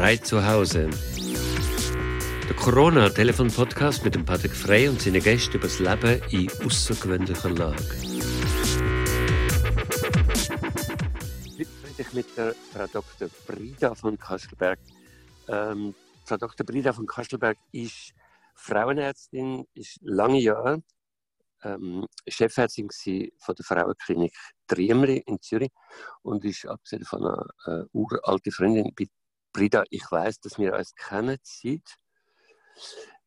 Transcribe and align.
Frei 0.00 0.16
zu 0.16 0.42
Hause. 0.42 0.88
Der 2.48 2.56
Corona-Telefon-Podcast 2.56 4.02
mit 4.02 4.14
dem 4.14 4.24
Patrick 4.24 4.52
Frey 4.52 4.88
und 4.88 4.98
seinen 4.98 5.22
Gästen 5.22 5.58
über 5.58 5.68
das 5.68 5.78
Leben 5.78 6.22
in 6.30 6.50
außergewöhnlicher 6.64 7.50
Lage. 7.50 7.84
Heute 11.52 11.66
spreche 11.66 11.98
ich 11.98 12.12
mit 12.14 12.34
der 12.34 12.54
Frau 12.72 12.86
Dr. 12.86 13.28
Brida 13.46 13.94
von 13.94 14.16
Kastelberg. 14.16 14.78
Ähm, 15.48 15.94
Frau 16.24 16.38
Dr. 16.38 16.64
Brida 16.64 16.94
von 16.94 17.04
Kastelberg 17.04 17.58
ist 17.70 18.14
Frauenärztin, 18.54 19.66
ist 19.74 19.98
lange 20.00 20.40
Jahre 20.40 20.82
ähm, 21.62 22.06
Chefärztin 22.26 22.88
von 23.38 23.54
der 23.54 23.64
Frauenklinik 23.66 24.32
Triemli 24.66 25.22
in 25.26 25.42
Zürich 25.42 25.72
und 26.22 26.42
ist 26.46 26.66
abgesehen 26.66 27.04
von 27.04 27.22
einer 27.22 27.46
äh, 27.66 27.84
uralte 27.92 28.50
Freundin 28.50 28.94
bei 28.96 29.06
Brida. 29.52 29.84
Ich 29.90 30.10
weiß, 30.10 30.40
dass 30.40 30.58
wir 30.58 30.74
uns 30.74 30.94
kennen 30.94 31.38
seit 31.42 31.96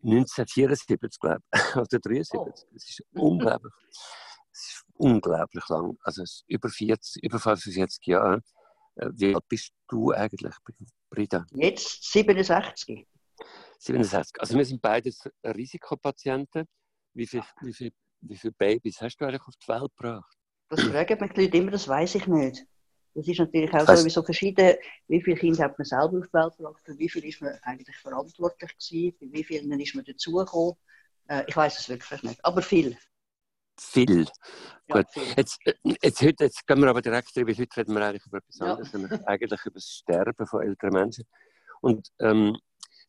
1974, 0.04 1.20
glaube 1.20 1.42
ich, 1.54 1.62
oder 1.76 2.00
73. 2.00 2.40
Oh. 2.40 2.52
Das 2.72 2.90
ist 2.90 3.04
unglaublich. 3.14 3.74
Es 4.52 4.60
ist 4.60 4.86
unglaublich 4.94 5.68
lang. 5.70 5.98
Also 6.04 6.24
über 6.48 6.70
40, 6.70 7.24
über 7.24 7.40
45 7.40 8.06
Jahre. 8.06 8.42
Äh, 8.96 9.10
wie 9.14 9.34
alt 9.34 9.48
bist 9.48 9.72
du 9.88 10.12
eigentlich, 10.12 10.56
Brida? 11.10 11.46
Jetzt 11.54 12.12
67. 12.12 13.08
67. 13.80 14.40
Also 14.40 14.58
wir 14.58 14.66
sind 14.66 14.82
beides 14.82 15.30
Risikopatienten. 15.44 16.66
Wie 17.14 17.28
viele 17.28 17.44
wie 17.62 17.74
viel 17.74 17.92
wie 18.22 18.38
viele 18.38 18.54
Babys 18.54 19.02
hast 19.02 19.18
du 19.18 19.26
eigentlich 19.26 19.42
auf 19.42 19.56
die 19.56 19.68
Welt 19.68 19.92
gebracht? 19.98 20.38
Das 20.70 20.82
fragen 20.82 21.20
mich 21.20 21.34
die 21.34 21.42
Leute 21.42 21.58
immer, 21.58 21.72
das 21.72 21.88
weiß 21.88 22.16
ich 22.16 22.28
nicht. 22.28 22.66
Das 23.16 23.28
ist 23.28 23.40
natürlich 23.40 23.72
auch 23.74 23.96
so, 23.96 24.10
so 24.10 24.24
verschieden, 24.24 24.76
wie 25.08 25.22
viele 25.22 25.38
Kinder 25.38 25.66
hat 25.66 25.78
man 25.78 25.86
selber 25.86 26.18
auf 26.18 26.28
die 26.28 26.34
Welt 26.34 26.58
gebracht, 26.58 26.82
für 26.84 26.98
wie 26.98 27.10
viele 27.10 27.28
ist 27.28 27.42
man 27.42 27.58
eigentlich 27.62 27.96
verantwortlich 27.98 28.72
gewesen, 28.78 29.16
für 29.20 29.32
wie 29.32 29.44
vielen 29.44 29.80
ist 29.80 29.96
man 29.96 30.04
dazugekommen. 30.04 30.76
Äh, 31.28 31.44
ich 31.48 31.56
weiß 31.56 31.80
es 31.80 31.90
wirklich 31.90 32.24
nicht, 32.24 32.44
aber 32.44 32.62
viel. 32.62 32.98
Viel. 33.80 34.26
Ja, 34.88 34.96
Gut. 34.98 35.10
Viel. 35.12 35.24
Jetzt, 35.38 35.60
jetzt, 36.02 36.22
heute, 36.22 36.44
jetzt 36.46 36.66
gehen 36.66 36.80
wir 36.82 36.90
aber 36.90 37.02
direkt 37.02 37.36
weil 37.36 37.58
heute 37.58 37.78
reden 37.78 37.96
wir 37.96 38.06
eigentlich 38.06 38.26
über 38.26 38.38
etwas 38.38 38.62
anderes, 38.62 38.92
ja. 38.92 39.00
nämlich 39.00 39.28
eigentlich 39.28 39.66
über 39.66 39.76
das 39.76 39.88
Sterben 39.88 40.48
von 40.48 40.62
älteren 40.62 40.94
Menschen. 40.94 41.26
Und 41.82 42.08
ähm, 42.20 42.58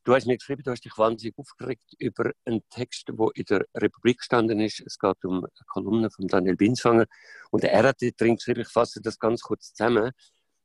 Du 0.04 0.14
hast 0.14 0.26
mir 0.26 0.36
geschrieben, 0.36 0.62
du 0.62 0.70
hast 0.70 0.84
dich 0.84 0.98
wahnsinnig 0.98 1.38
aufgeregt 1.38 1.94
über 1.98 2.30
einen 2.44 2.62
Text, 2.68 3.08
der 3.08 3.28
in 3.34 3.44
der 3.46 3.64
Republik 3.74 4.18
gestanden 4.18 4.60
ist. 4.60 4.80
Es 4.80 4.98
geht 4.98 5.24
um 5.24 5.38
eine 5.38 5.48
Kolumne 5.66 6.10
von 6.10 6.28
Daniel 6.28 6.56
Binswanger. 6.56 7.06
Und 7.50 7.64
er 7.64 7.84
hat 7.84 8.02
drin 8.18 8.36
geschrieben, 8.36 8.60
ich 8.60 8.68
fasse 8.68 9.00
das 9.00 9.18
ganz 9.18 9.40
kurz 9.40 9.72
zusammen. 9.72 10.12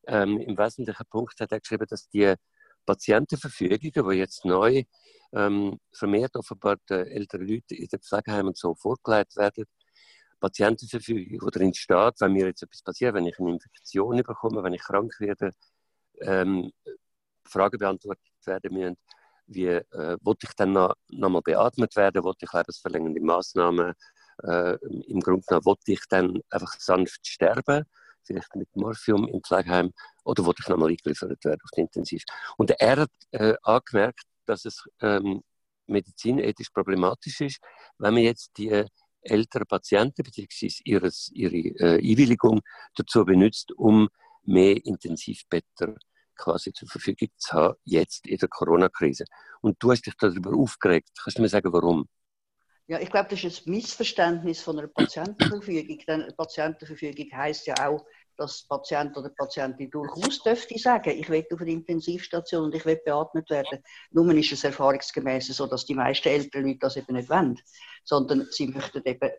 Ähm, 0.07 0.39
Im 0.39 0.57
wesentlichen 0.57 1.05
Punkt 1.09 1.39
hat 1.39 1.53
er 1.53 1.61
geschrieben, 1.61 1.85
dass 1.89 2.09
die 2.09 2.33
Patientenverfügungen, 2.85 4.09
die 4.09 4.17
jetzt 4.17 4.43
neu 4.43 4.83
ähm, 5.31 5.79
vermehrt 5.93 6.35
offenbar 6.35 6.75
den 6.89 7.07
älteren 7.07 7.47
Leuten 7.47 7.75
in 7.75 7.87
den 7.87 8.01
Pflegeheimen 8.01 8.55
so 8.55 8.75
vorgelegt 8.75 9.37
werden, 9.37 9.63
Patientenverfügung, 10.41 11.41
wo 11.41 11.49
drin 11.49 11.73
steht, 11.73 12.15
wenn 12.19 12.33
mir 12.33 12.47
jetzt 12.47 12.63
etwas 12.63 12.81
passiert, 12.81 13.13
wenn 13.13 13.25
ich 13.25 13.39
eine 13.39 13.51
Infektion 13.51 14.17
bekomme, 14.17 14.63
wenn 14.63 14.73
ich 14.73 14.81
krank 14.81 15.13
werde, 15.19 15.53
ähm, 16.21 16.71
Fragen 17.45 17.77
beantwortet 17.77 18.23
werden 18.45 18.73
müssen, 18.73 18.97
wie 19.49 19.67
äh, 19.67 20.17
wollte 20.21 20.47
ich 20.47 20.53
dann 20.55 20.73
noch, 20.73 20.93
noch 21.09 21.29
mal 21.29 21.41
beatmet 21.41 21.95
werden, 21.95 22.23
wollte 22.23 22.45
ich 22.45 22.53
lebensverlängernde 22.53 23.21
Maßnahmen, 23.21 23.93
äh, 24.43 24.77
im 25.07 25.19
Grunde 25.19 25.41
genommen 25.45 25.65
wollte 25.65 25.91
ich 25.91 26.01
dann 26.09 26.39
einfach 26.49 26.73
sanft 26.79 27.27
sterben, 27.27 27.83
vielleicht 28.23 28.55
mit 28.55 28.73
Morphium 28.75 29.27
im 29.27 29.41
Pflegeheim, 29.41 29.91
oder 30.23 30.45
wollte 30.45 30.61
ich 30.63 30.69
noch 30.69 30.77
mal 30.77 30.89
eingeliefert 30.89 31.43
werden 31.43 31.59
auf 31.63 31.71
die 31.75 31.81
Intensiv. 31.81 32.23
Und 32.57 32.71
er 32.71 32.97
hat 33.01 33.11
äh, 33.31 33.55
angemerkt, 33.63 34.23
dass 34.45 34.65
es 34.65 34.83
ähm, 35.01 35.41
medizinethisch 35.87 36.69
problematisch 36.69 37.41
ist, 37.41 37.59
wenn 37.97 38.13
man 38.13 38.23
jetzt 38.23 38.51
die 38.57 38.85
älteren 39.21 39.67
Patienten 39.67 40.23
bzw. 40.23 40.69
ihre 40.83 41.07
äh, 41.07 41.97
Einwilligung 41.97 42.61
dazu 42.95 43.25
benutzt, 43.25 43.71
um 43.73 44.09
mehr 44.43 44.77
Intensivbetten 44.85 45.97
quasi 46.39 46.73
zur 46.73 46.87
Verfügung 46.87 47.29
zu 47.37 47.53
haben, 47.53 47.75
jetzt 47.83 48.25
in 48.27 48.37
der 48.37 48.49
Corona-Krise. 48.49 49.25
Und 49.61 49.77
du 49.79 49.91
hast 49.91 50.05
dich 50.05 50.15
darüber 50.17 50.55
aufgeregt. 50.55 51.09
Kannst 51.21 51.37
du 51.37 51.41
mir 51.41 51.49
sagen, 51.49 51.71
warum? 51.73 52.07
Ja, 52.87 52.99
ich 52.99 53.11
glaube, 53.11 53.29
das 53.29 53.43
ist 53.43 53.67
ein 53.67 53.71
Missverständnis 53.71 54.61
von 54.61 54.79
einer 54.79 54.87
Patientenverfügung. 54.87 55.99
Denn 56.07 56.23
eine 56.23 56.33
Patientenverfügung 56.33 57.27
heißt 57.31 57.67
ja 57.67 57.75
auch, 57.87 58.03
dass 58.39 58.63
Patient 58.63 59.15
oder 59.17 59.29
Patientin 59.29 59.89
durchaus 59.89 60.41
dürfte 60.41 60.79
sagen, 60.79 61.11
ich 61.11 61.29
will 61.29 61.45
auf 61.51 61.61
eine 61.61 61.71
Intensivstation 61.71 62.65
und 62.65 62.75
ich 62.75 62.85
will 62.85 62.99
beatmet 63.03 63.49
werden. 63.49 63.83
Nun 64.11 64.35
ist 64.37 64.51
es 64.51 64.63
erfahrungsgemäß 64.63 65.47
so, 65.47 65.67
dass 65.67 65.85
die 65.85 65.95
meisten 65.95 66.29
älteren 66.29 66.67
Leute 66.67 66.79
das 66.79 66.97
eben 66.97 67.15
nicht 67.15 67.29
wollen, 67.29 67.59
sondern 68.03 68.47
sie 68.51 68.67
möchten 68.67 69.01
eben 69.03 69.29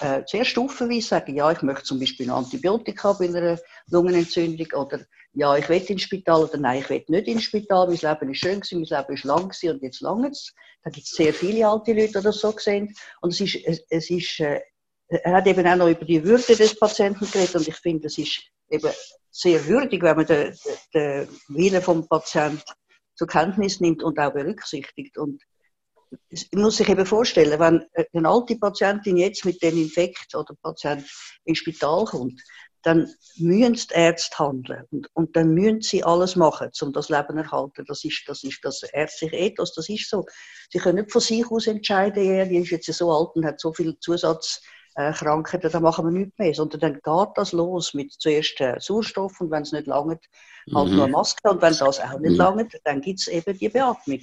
äh, 0.00 0.22
sehr 0.26 0.44
stufenweise 0.44 1.06
sagen, 1.06 1.34
ja, 1.36 1.50
ich 1.52 1.62
möchte 1.62 1.84
zum 1.84 2.00
Beispiel 2.00 2.30
Antibiotika 2.30 3.12
bei 3.12 3.26
einer 3.26 3.58
Lungenentzündung 3.90 4.66
oder 4.74 5.00
ja, 5.34 5.56
ich 5.56 5.68
will 5.68 5.82
ins 5.82 6.02
Spital 6.02 6.42
oder 6.42 6.58
nein, 6.58 6.80
ich 6.80 6.90
will 6.90 7.04
nicht 7.08 7.28
ins 7.28 7.44
Spital, 7.44 7.86
mein 7.86 7.96
Leben 7.96 8.32
ist 8.32 8.38
schön 8.38 8.60
gewesen, 8.60 8.80
mein 8.80 9.00
Leben 9.00 9.14
ist 9.14 9.24
lang 9.24 9.48
gewesen 9.48 9.70
und 9.70 9.82
jetzt 9.82 10.00
lange 10.00 10.30
es. 10.30 10.52
Da 10.82 10.90
gibt 10.90 11.06
es 11.06 11.12
sehr 11.12 11.34
viele 11.34 11.68
alte 11.68 11.92
Leute, 11.92 12.18
die 12.18 12.24
das 12.24 12.40
so 12.40 12.52
sehen. 12.56 12.94
Und 13.20 13.32
es 13.32 13.40
ist, 13.40 13.84
es 13.88 14.10
ist 14.10 14.40
äh, 14.40 14.60
er 15.08 15.32
hat 15.32 15.46
eben 15.46 15.66
auch 15.66 15.76
noch 15.76 15.88
über 15.88 16.04
die 16.04 16.22
Würde 16.22 16.56
des 16.56 16.78
Patienten 16.78 17.30
geredet 17.30 17.56
und 17.56 17.66
ich 17.66 17.76
finde, 17.76 18.06
es 18.06 18.18
ist 18.18 18.42
eben 18.70 18.90
sehr 19.30 19.66
würdig, 19.66 20.02
wenn 20.02 20.16
man 20.16 20.26
den, 20.26 20.54
den 20.94 21.28
Willen 21.48 21.82
vom 21.82 22.06
Patienten 22.06 22.62
zur 23.14 23.26
Kenntnis 23.26 23.80
nimmt 23.80 24.02
und 24.02 24.18
auch 24.18 24.32
berücksichtigt. 24.32 25.16
Und 25.16 25.42
es 26.30 26.46
muss 26.52 26.76
sich 26.76 26.88
eben 26.88 27.06
vorstellen, 27.06 27.58
wenn 27.58 27.84
eine 28.12 28.28
alte 28.28 28.56
Patientin 28.56 29.16
jetzt 29.16 29.44
mit 29.44 29.62
dem 29.62 29.78
Infekt 29.78 30.34
oder 30.34 30.54
Patient 30.62 31.04
ins 31.44 31.58
Spital 31.58 32.04
kommt, 32.04 32.42
dann 32.82 33.12
müssen 33.36 33.74
die 33.74 33.94
Ärzte 33.94 34.38
handeln 34.38 34.84
und, 34.90 35.08
und 35.14 35.36
dann 35.36 35.52
müssen 35.52 35.80
sie 35.80 36.04
alles 36.04 36.36
machen, 36.36 36.70
um 36.80 36.92
das 36.92 37.08
Leben 37.08 37.36
zu 37.36 37.42
erhalten. 37.42 37.84
Das 37.88 38.04
ist 38.04 38.22
das, 38.26 38.44
ist 38.44 38.60
das 38.62 38.82
ärztliche 38.84 39.36
Ethos, 39.36 39.74
das 39.74 39.88
ist 39.88 40.08
so. 40.08 40.24
Sie 40.70 40.78
können 40.78 41.00
nicht 41.00 41.12
von 41.12 41.20
sich 41.20 41.50
aus 41.50 41.66
entscheiden, 41.66 42.24
ja, 42.24 42.44
die 42.44 42.58
ist 42.58 42.70
jetzt 42.70 42.92
so 42.92 43.10
alt 43.10 43.30
und 43.34 43.44
hat 43.44 43.60
so 43.60 43.72
viel 43.72 43.98
Zusatz 43.98 44.62
äh, 44.98 45.12
Krankheiten, 45.12 45.70
da 45.70 45.78
machen 45.78 46.06
wir 46.06 46.10
nichts 46.10 46.36
mehr, 46.38 46.52
sondern 46.52 46.80
dann 46.80 46.94
geht 46.94 47.36
das 47.36 47.52
los 47.52 47.94
mit 47.94 48.12
zuerst 48.12 48.60
äh, 48.60 48.74
Sauerstoff 48.80 49.40
und 49.40 49.50
wenn 49.52 49.62
es 49.62 49.70
nicht 49.70 49.86
langt, 49.86 50.24
halt 50.74 50.90
mhm. 50.90 50.96
nur 50.96 51.08
Maske 51.08 51.48
und 51.48 51.62
wenn 51.62 51.76
das 51.76 52.00
auch 52.00 52.18
nicht 52.18 52.32
mhm. 52.32 52.36
langt, 52.36 52.80
dann 52.82 53.00
gibt 53.00 53.20
es 53.20 53.28
eben 53.28 53.56
die 53.56 53.68
Beatmung. 53.68 54.20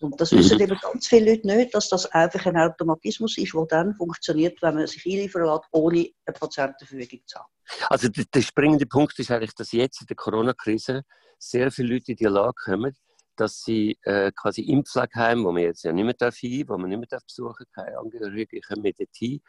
Und 0.00 0.18
das 0.18 0.32
wissen 0.32 0.56
mhm. 0.56 0.62
eben 0.62 0.78
ganz 0.80 1.06
viele 1.06 1.32
Leute 1.32 1.46
nicht, 1.46 1.74
dass 1.74 1.90
das 1.90 2.06
einfach 2.06 2.46
ein 2.46 2.56
Automatismus 2.56 3.36
ist, 3.36 3.52
der 3.52 3.66
dann 3.66 3.94
funktioniert, 3.94 4.60
wenn 4.62 4.76
man 4.76 4.86
sich 4.86 5.04
einliefern 5.04 5.44
lässt, 5.44 5.68
ohne 5.72 6.08
eine 6.24 6.34
Patientenverfügung 6.40 7.20
zu 7.26 7.38
haben. 7.38 7.48
Also 7.90 8.08
der, 8.08 8.24
der 8.32 8.40
springende 8.40 8.86
Punkt 8.86 9.18
ist 9.18 9.30
eigentlich, 9.30 9.54
dass 9.54 9.72
jetzt 9.72 10.00
in 10.00 10.06
der 10.06 10.16
Corona-Krise 10.16 11.02
sehr 11.38 11.70
viele 11.70 11.94
Leute 11.94 12.12
in 12.12 12.16
die 12.16 12.24
Lage 12.24 12.54
kommen, 12.64 12.96
dass 13.36 13.62
sie 13.62 13.98
äh, 14.02 14.30
quasi 14.32 14.62
im 14.62 14.84
Pflegeheim, 14.84 15.44
wo 15.44 15.52
man 15.52 15.62
jetzt 15.62 15.84
ja 15.84 15.92
nicht 15.92 16.04
mehr 16.04 16.14
darf 16.14 16.36
hin, 16.36 16.68
wo 16.68 16.76
man 16.78 16.88
nicht 16.88 16.98
mehr 16.98 17.08
darf 17.08 17.24
besuchen, 17.24 17.66
keine 17.74 17.98
Angehörige 17.98 18.60
kommen 18.60 18.82
dort 18.82 19.08
hin, 19.16 19.40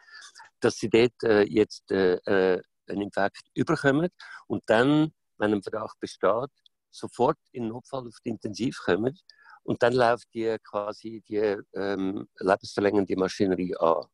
dass 0.60 0.76
sie 0.76 0.88
dort 0.88 1.22
äh, 1.22 1.42
jetzt 1.42 1.90
äh, 1.90 2.14
äh, 2.24 2.62
einen 2.88 3.02
Infekt 3.02 3.42
überkommen 3.54 4.10
und 4.46 4.62
dann, 4.66 5.12
wenn 5.38 5.52
ein 5.52 5.62
Verdacht 5.62 5.98
besteht, 6.00 6.50
sofort 6.90 7.38
in 7.52 7.68
Notfall 7.68 8.06
auf 8.06 8.16
die 8.24 8.30
Intensiv 8.30 8.78
kommen 8.84 9.18
und 9.64 9.82
dann 9.82 9.94
läuft 9.94 10.32
die 10.34 10.56
quasi 10.62 11.22
die 11.26 11.56
ähm, 11.74 12.28
lebensverlängernde 12.38 13.16
Maschinerie 13.16 13.76
an. 13.76 14.04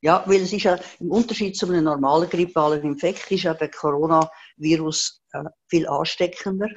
Ja, 0.00 0.22
weil 0.26 0.42
es 0.42 0.52
ist 0.52 0.62
ja 0.62 0.78
im 1.00 1.10
Unterschied 1.10 1.56
zu 1.56 1.66
einem 1.66 1.84
normalen 1.84 2.30
grippalen 2.30 2.82
Infekt 2.82 3.30
ist 3.32 3.42
ja 3.42 3.54
der 3.54 3.70
Coronavirus 3.70 5.22
äh, 5.32 5.44
viel 5.68 5.88
ansteckender 5.88 6.68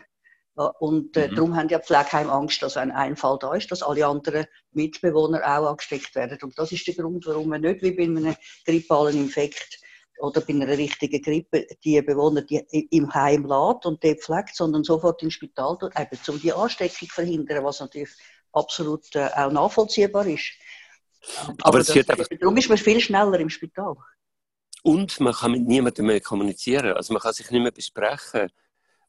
und 0.55 1.15
äh, 1.15 1.29
mhm. 1.29 1.35
darum 1.35 1.55
haben 1.55 1.69
ja 1.69 1.79
Pflegeheim 1.79 2.29
Angst, 2.29 2.61
dass 2.61 2.75
wenn 2.75 2.91
ein 2.91 3.15
Fall 3.15 3.37
da 3.39 3.53
ist, 3.53 3.71
dass 3.71 3.81
alle 3.81 4.05
anderen 4.05 4.45
Mitbewohner 4.73 5.39
auch 5.39 5.69
angesteckt 5.69 6.13
werden. 6.15 6.37
Und 6.41 6.57
das 6.59 6.71
ist 6.71 6.85
der 6.87 6.95
Grund, 6.95 7.25
warum 7.25 7.49
man 7.49 7.61
nicht 7.61 7.81
wie 7.81 7.91
bei 7.91 8.03
einem 8.03 8.35
grippalen 8.65 9.15
Infekt 9.15 9.79
oder 10.19 10.41
bei 10.41 10.53
einer 10.53 10.67
richtigen 10.67 11.21
Grippe 11.21 11.67
die 11.83 12.01
Bewohner 12.01 12.41
die 12.41 12.59
im 12.91 13.13
Heim 13.13 13.45
lädt 13.45 13.85
und 13.85 14.03
die 14.03 14.15
pflegt, 14.15 14.55
sondern 14.55 14.83
sofort 14.83 15.23
ins 15.23 15.33
Spital 15.33 15.77
tut, 15.79 15.97
eben 15.97 16.19
um 16.27 16.39
die 16.39 16.53
Ansteckung 16.53 17.07
zu 17.07 17.15
verhindern, 17.15 17.63
was 17.63 17.79
natürlich 17.79 18.11
absolut 18.51 19.15
äh, 19.15 19.29
auch 19.35 19.51
nachvollziehbar 19.51 20.27
ist. 20.27 20.51
Aber, 21.37 21.55
Aber 21.61 21.77
das, 21.79 21.89
einfach... 21.91 22.27
darum 22.39 22.57
ist 22.57 22.69
man 22.69 22.77
viel 22.77 22.99
schneller 22.99 23.39
im 23.39 23.49
Spital. 23.49 23.95
Und 24.83 25.19
man 25.19 25.33
kann 25.33 25.51
mit 25.51 25.67
niemandem 25.67 26.07
mehr 26.07 26.21
kommunizieren. 26.21 26.93
Also 26.93 27.13
man 27.13 27.21
kann 27.21 27.33
sich 27.33 27.49
nicht 27.51 27.61
mehr 27.61 27.71
besprechen. 27.71 28.49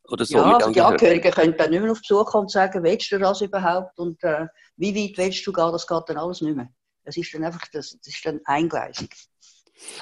Oder 0.08 0.24
so 0.24 0.38
ja, 0.38 0.56
also 0.56 0.70
die 0.72 0.80
Angehörigen 0.80 1.32
können 1.32 1.56
dann 1.56 1.70
nicht 1.70 1.82
mehr 1.82 1.92
auf 1.92 2.00
Besuch 2.00 2.26
kommen 2.26 2.44
und 2.44 2.50
sagen, 2.50 2.82
willst 2.82 3.10
du 3.12 3.18
das 3.18 3.40
überhaupt 3.40 3.98
und 3.98 4.22
äh, 4.24 4.46
wie 4.76 4.94
weit 4.94 5.16
willst 5.16 5.46
du 5.46 5.52
gehen, 5.52 5.72
das 5.72 5.86
geht 5.86 6.02
dann 6.06 6.16
alles 6.18 6.40
nicht 6.40 6.56
mehr. 6.56 6.68
Das 7.04 7.16
ist 7.16 7.32
dann 7.34 7.44
einfach, 7.44 7.66
das, 7.72 7.96
das 7.98 8.14
ist 8.14 8.26
dann 8.26 8.40
eingleisig. 8.44 9.14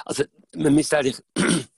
Also 0.05 0.23
man 0.55 0.73
müsste 0.73 0.97
eigentlich 0.97 1.21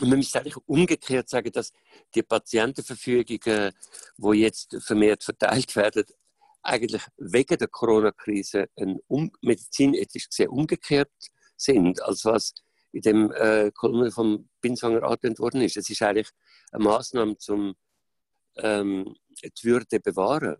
man 0.00 0.18
müsste 0.18 0.40
eigentlich 0.40 0.56
umgekehrt 0.66 1.28
sagen, 1.28 1.50
dass 1.52 1.72
die 2.14 2.22
Patientenverfügungen, 2.22 3.72
die 4.16 4.38
jetzt 4.38 4.76
vermehrt 4.80 5.24
verteilt 5.24 5.74
werden, 5.76 6.04
eigentlich 6.62 7.02
wegen 7.16 7.56
der 7.56 7.68
Corona-Krise 7.68 8.68
um, 9.06 9.30
medizinethisch 9.40 10.28
gesehen 10.28 10.48
umgekehrt 10.48 11.10
sind, 11.56 12.02
als 12.02 12.24
was 12.24 12.54
in 12.92 13.00
dem 13.02 13.32
äh, 13.32 13.70
Kolumne 13.72 14.10
vom 14.10 14.48
Binswanger 14.60 15.02
angewendet 15.02 15.40
worden 15.40 15.60
ist. 15.62 15.76
Es 15.76 15.90
ist 15.90 16.02
eigentlich 16.02 16.30
eine 16.72 16.84
Maßnahme 16.84 17.36
zum 17.38 17.74
ähm, 18.56 19.14
die 19.42 19.64
Würde 19.64 20.00
bewahren. 20.00 20.56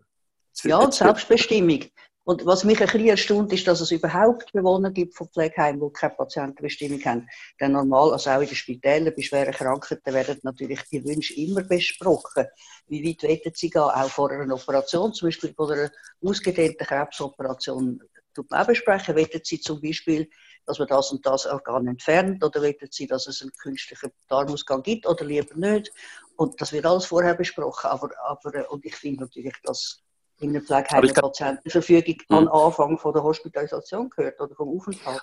Ja, 0.63 0.77
und 0.77 0.93
Selbstbestimmung. 0.93 1.85
Und 2.29 2.45
was 2.45 2.63
mich 2.63 2.79
ein 2.79 2.85
bisschen 2.85 3.07
erstaunt, 3.07 3.51
ist, 3.53 3.67
dass 3.67 3.81
es 3.81 3.91
überhaupt 3.91 4.51
Bewohner 4.51 4.91
gibt 4.91 5.15
von 5.15 5.29
Pflegeheimen, 5.29 5.81
die 5.81 5.91
keine 5.91 6.13
Patientenbestimmung 6.13 7.03
haben. 7.03 7.27
Denn 7.59 7.71
normal, 7.71 8.11
also 8.11 8.29
auch 8.29 8.41
in 8.41 8.47
den 8.47 8.55
Spitälern, 8.55 9.13
bei 9.15 9.21
schweren 9.23 9.51
Krankheiten, 9.51 10.13
werden 10.13 10.39
natürlich 10.43 10.81
die 10.91 11.03
Wünsche 11.03 11.33
immer 11.35 11.63
besprochen. 11.63 12.45
Wie 12.87 13.03
weit 13.03 13.23
wollen 13.23 13.55
sie 13.55 13.69
gehen, 13.71 13.81
auch 13.81 14.09
vor 14.09 14.29
einer 14.29 14.53
Operation, 14.53 15.11
zum 15.11 15.29
Beispiel 15.29 15.53
vor 15.55 15.71
einer 15.71 15.89
ausgedehnten 16.21 16.85
Krebsoperation, 16.85 17.99
tut 18.35 18.51
man 18.51 18.61
auch 18.61 18.67
besprechen. 18.67 19.15
Wollen 19.15 19.41
sie 19.43 19.59
zum 19.59 19.81
Beispiel, 19.81 20.29
dass 20.65 20.79
man 20.79 20.87
das 20.87 21.11
und 21.11 21.25
das 21.25 21.45
Organ 21.45 21.87
entfernt, 21.87 22.43
oder 22.43 22.61
wollen 22.61 22.75
sie, 22.91 23.07
dass 23.07 23.27
es 23.27 23.41
einen 23.41 23.51
künstlichen 23.53 24.11
Darmausgang 24.27 24.83
gibt, 24.83 25.07
oder 25.07 25.25
lieber 25.25 25.55
nicht? 25.55 25.91
Und 26.35 26.59
das 26.61 26.71
wird 26.71 26.85
alles 26.85 27.05
vorher 27.05 27.35
besprochen. 27.35 27.89
Aber, 27.89 28.09
aber 28.25 28.71
und 28.71 28.85
ich 28.85 28.95
finde 28.95 29.21
natürlich, 29.21 29.55
dass 29.63 30.01
in 30.39 30.53
der 30.53 30.61
Pflegeheim 30.61 31.03
eine 31.03 31.13
Patientenverfügung 31.13 32.17
hm. 32.29 32.37
an 32.37 32.47
Anfang 32.47 32.97
von 32.97 33.13
der 33.13 33.23
Hospitalisation 33.23 34.09
gehört 34.09 34.39
oder 34.39 34.55
vom 34.55 34.69
Aufenthalt. 34.69 35.21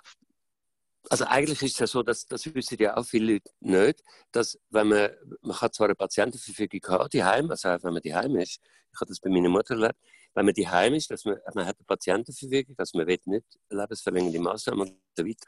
Also 1.09 1.25
eigentlich 1.25 1.63
ist 1.63 1.75
es 1.75 1.79
ja 1.79 1.87
so, 1.87 2.03
dass 2.03 2.27
das 2.27 2.53
wissen 2.53 2.79
ja 2.81 2.97
auch 2.97 3.07
viele 3.07 3.35
Leute 3.35 3.51
nicht, 3.61 4.03
dass 4.33 4.59
wenn 4.71 4.89
man, 4.89 5.11
man 5.41 5.57
kann 5.57 5.73
zwar 5.73 5.87
eine 5.87 5.95
Patientenverfügung 5.95 6.81
haben, 6.89 7.09
die 7.11 7.23
Heim, 7.23 7.51
also 7.51 7.69
auch 7.69 7.83
wenn 7.83 7.93
man 7.93 8.03
die 8.03 8.15
Heim 8.15 8.37
ist, 8.37 8.61
ich 8.93 9.01
habe 9.01 9.09
das 9.09 9.21
bei 9.21 9.31
meiner 9.31 9.49
Mutter 9.49 9.75
erlebt, 9.75 9.99
wenn 10.37 10.45
man 10.45 10.55
die 10.55 10.69
Heim 10.69 10.93
ist, 10.95 11.11
dass 11.11 11.25
man, 11.25 11.39
man 11.55 11.67
hat 11.67 11.77
eine 11.79 11.87
Patientenverfügung, 11.87 12.77
dass 12.77 12.93
man 12.93 13.07
will 13.07 13.19
nicht 13.25 13.47
lebensverlängernde 13.71 14.39
Maßnahmen 14.39 14.89
und 14.89 15.01
so 15.17 15.25
weiter. 15.25 15.47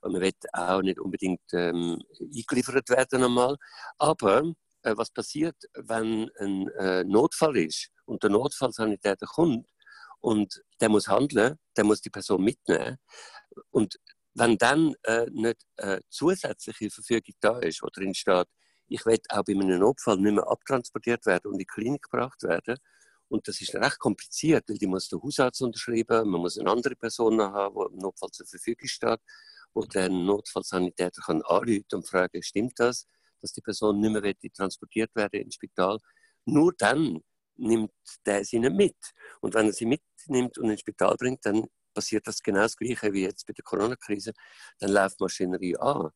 Und 0.00 0.12
man 0.12 0.22
will 0.22 0.32
auch 0.54 0.80
nicht 0.80 0.98
unbedingt 0.98 1.42
ähm, 1.52 2.02
eingeliefert 2.18 2.88
werden 2.88 3.22
einmal, 3.22 3.56
aber 3.98 4.42
äh, 4.82 4.96
was 4.96 5.10
passiert, 5.10 5.56
wenn 5.74 6.30
ein 6.38 6.68
äh, 6.78 7.04
Notfall 7.04 7.58
ist? 7.58 7.90
Und 8.06 8.22
der 8.22 8.30
Notfallsanitäter 8.30 9.26
kommt 9.26 9.68
und 10.20 10.62
der 10.80 10.88
muss 10.88 11.06
handeln, 11.06 11.58
der 11.76 11.84
muss 11.84 12.00
die 12.00 12.10
Person 12.10 12.42
mitnehmen. 12.42 12.96
Und 13.68 13.96
wenn 14.32 14.56
dann 14.56 14.94
äh, 15.02 15.26
nicht 15.30 15.66
äh, 15.76 16.00
zusätzliche 16.08 16.90
Verfügung 16.90 17.34
da 17.40 17.58
ist, 17.58 17.82
wo 17.82 17.88
drin 17.92 18.14
steht, 18.14 18.46
ich 18.86 19.04
will 19.04 19.18
auch 19.28 19.44
bei 19.44 19.52
einem 19.52 19.78
Notfall 19.78 20.16
nicht 20.16 20.32
mehr 20.32 20.48
abtransportiert 20.48 21.26
werden 21.26 21.48
und 21.48 21.52
in 21.52 21.58
die 21.58 21.66
Klinik 21.66 22.02
gebracht 22.02 22.42
werden, 22.42 22.78
und 23.30 23.46
das 23.46 23.60
ist 23.60 23.74
recht 23.74 23.98
kompliziert, 23.98 24.68
weil 24.68 24.76
die 24.76 24.86
muss 24.86 25.08
der 25.08 25.22
Hausarzt 25.22 25.62
unterschreiben, 25.62 26.28
man 26.28 26.40
muss 26.40 26.58
eine 26.58 26.70
andere 26.70 26.96
Person 26.96 27.40
haben, 27.40 27.74
die 27.74 27.94
im 27.94 27.98
Notfall 28.00 28.30
zur 28.30 28.46
Verfügung 28.46 28.88
steht, 28.88 29.20
wo 29.72 29.82
der 29.84 30.08
Notfallsanitäter 30.08 31.22
kann 31.22 31.42
anrufen 31.42 31.84
und 31.92 32.08
fragen, 32.08 32.42
stimmt 32.42 32.78
das, 32.78 33.06
dass 33.40 33.52
die 33.52 33.60
Person 33.60 34.00
nicht 34.00 34.12
mehr 34.12 34.52
transportiert 34.52 35.14
werden 35.14 35.42
ins 35.42 35.54
Spital. 35.54 35.98
Nur 36.44 36.74
dann 36.76 37.20
nimmt 37.56 37.92
der 38.26 38.44
sie 38.44 38.58
nicht 38.58 38.74
mit. 38.74 38.96
Und 39.40 39.54
wenn 39.54 39.66
er 39.66 39.72
sie 39.72 39.86
mitnimmt 39.86 40.58
und 40.58 40.70
ins 40.70 40.80
Spital 40.80 41.16
bringt, 41.16 41.46
dann 41.46 41.66
passiert 41.94 42.26
das 42.26 42.42
genau 42.42 42.62
das 42.62 42.76
Gleiche 42.76 43.12
wie 43.12 43.22
jetzt 43.22 43.46
bei 43.46 43.52
der 43.52 43.64
Corona-Krise. 43.64 44.32
Dann 44.78 44.90
läuft 44.90 45.20
Maschinerie 45.20 45.76
an. 45.76 46.10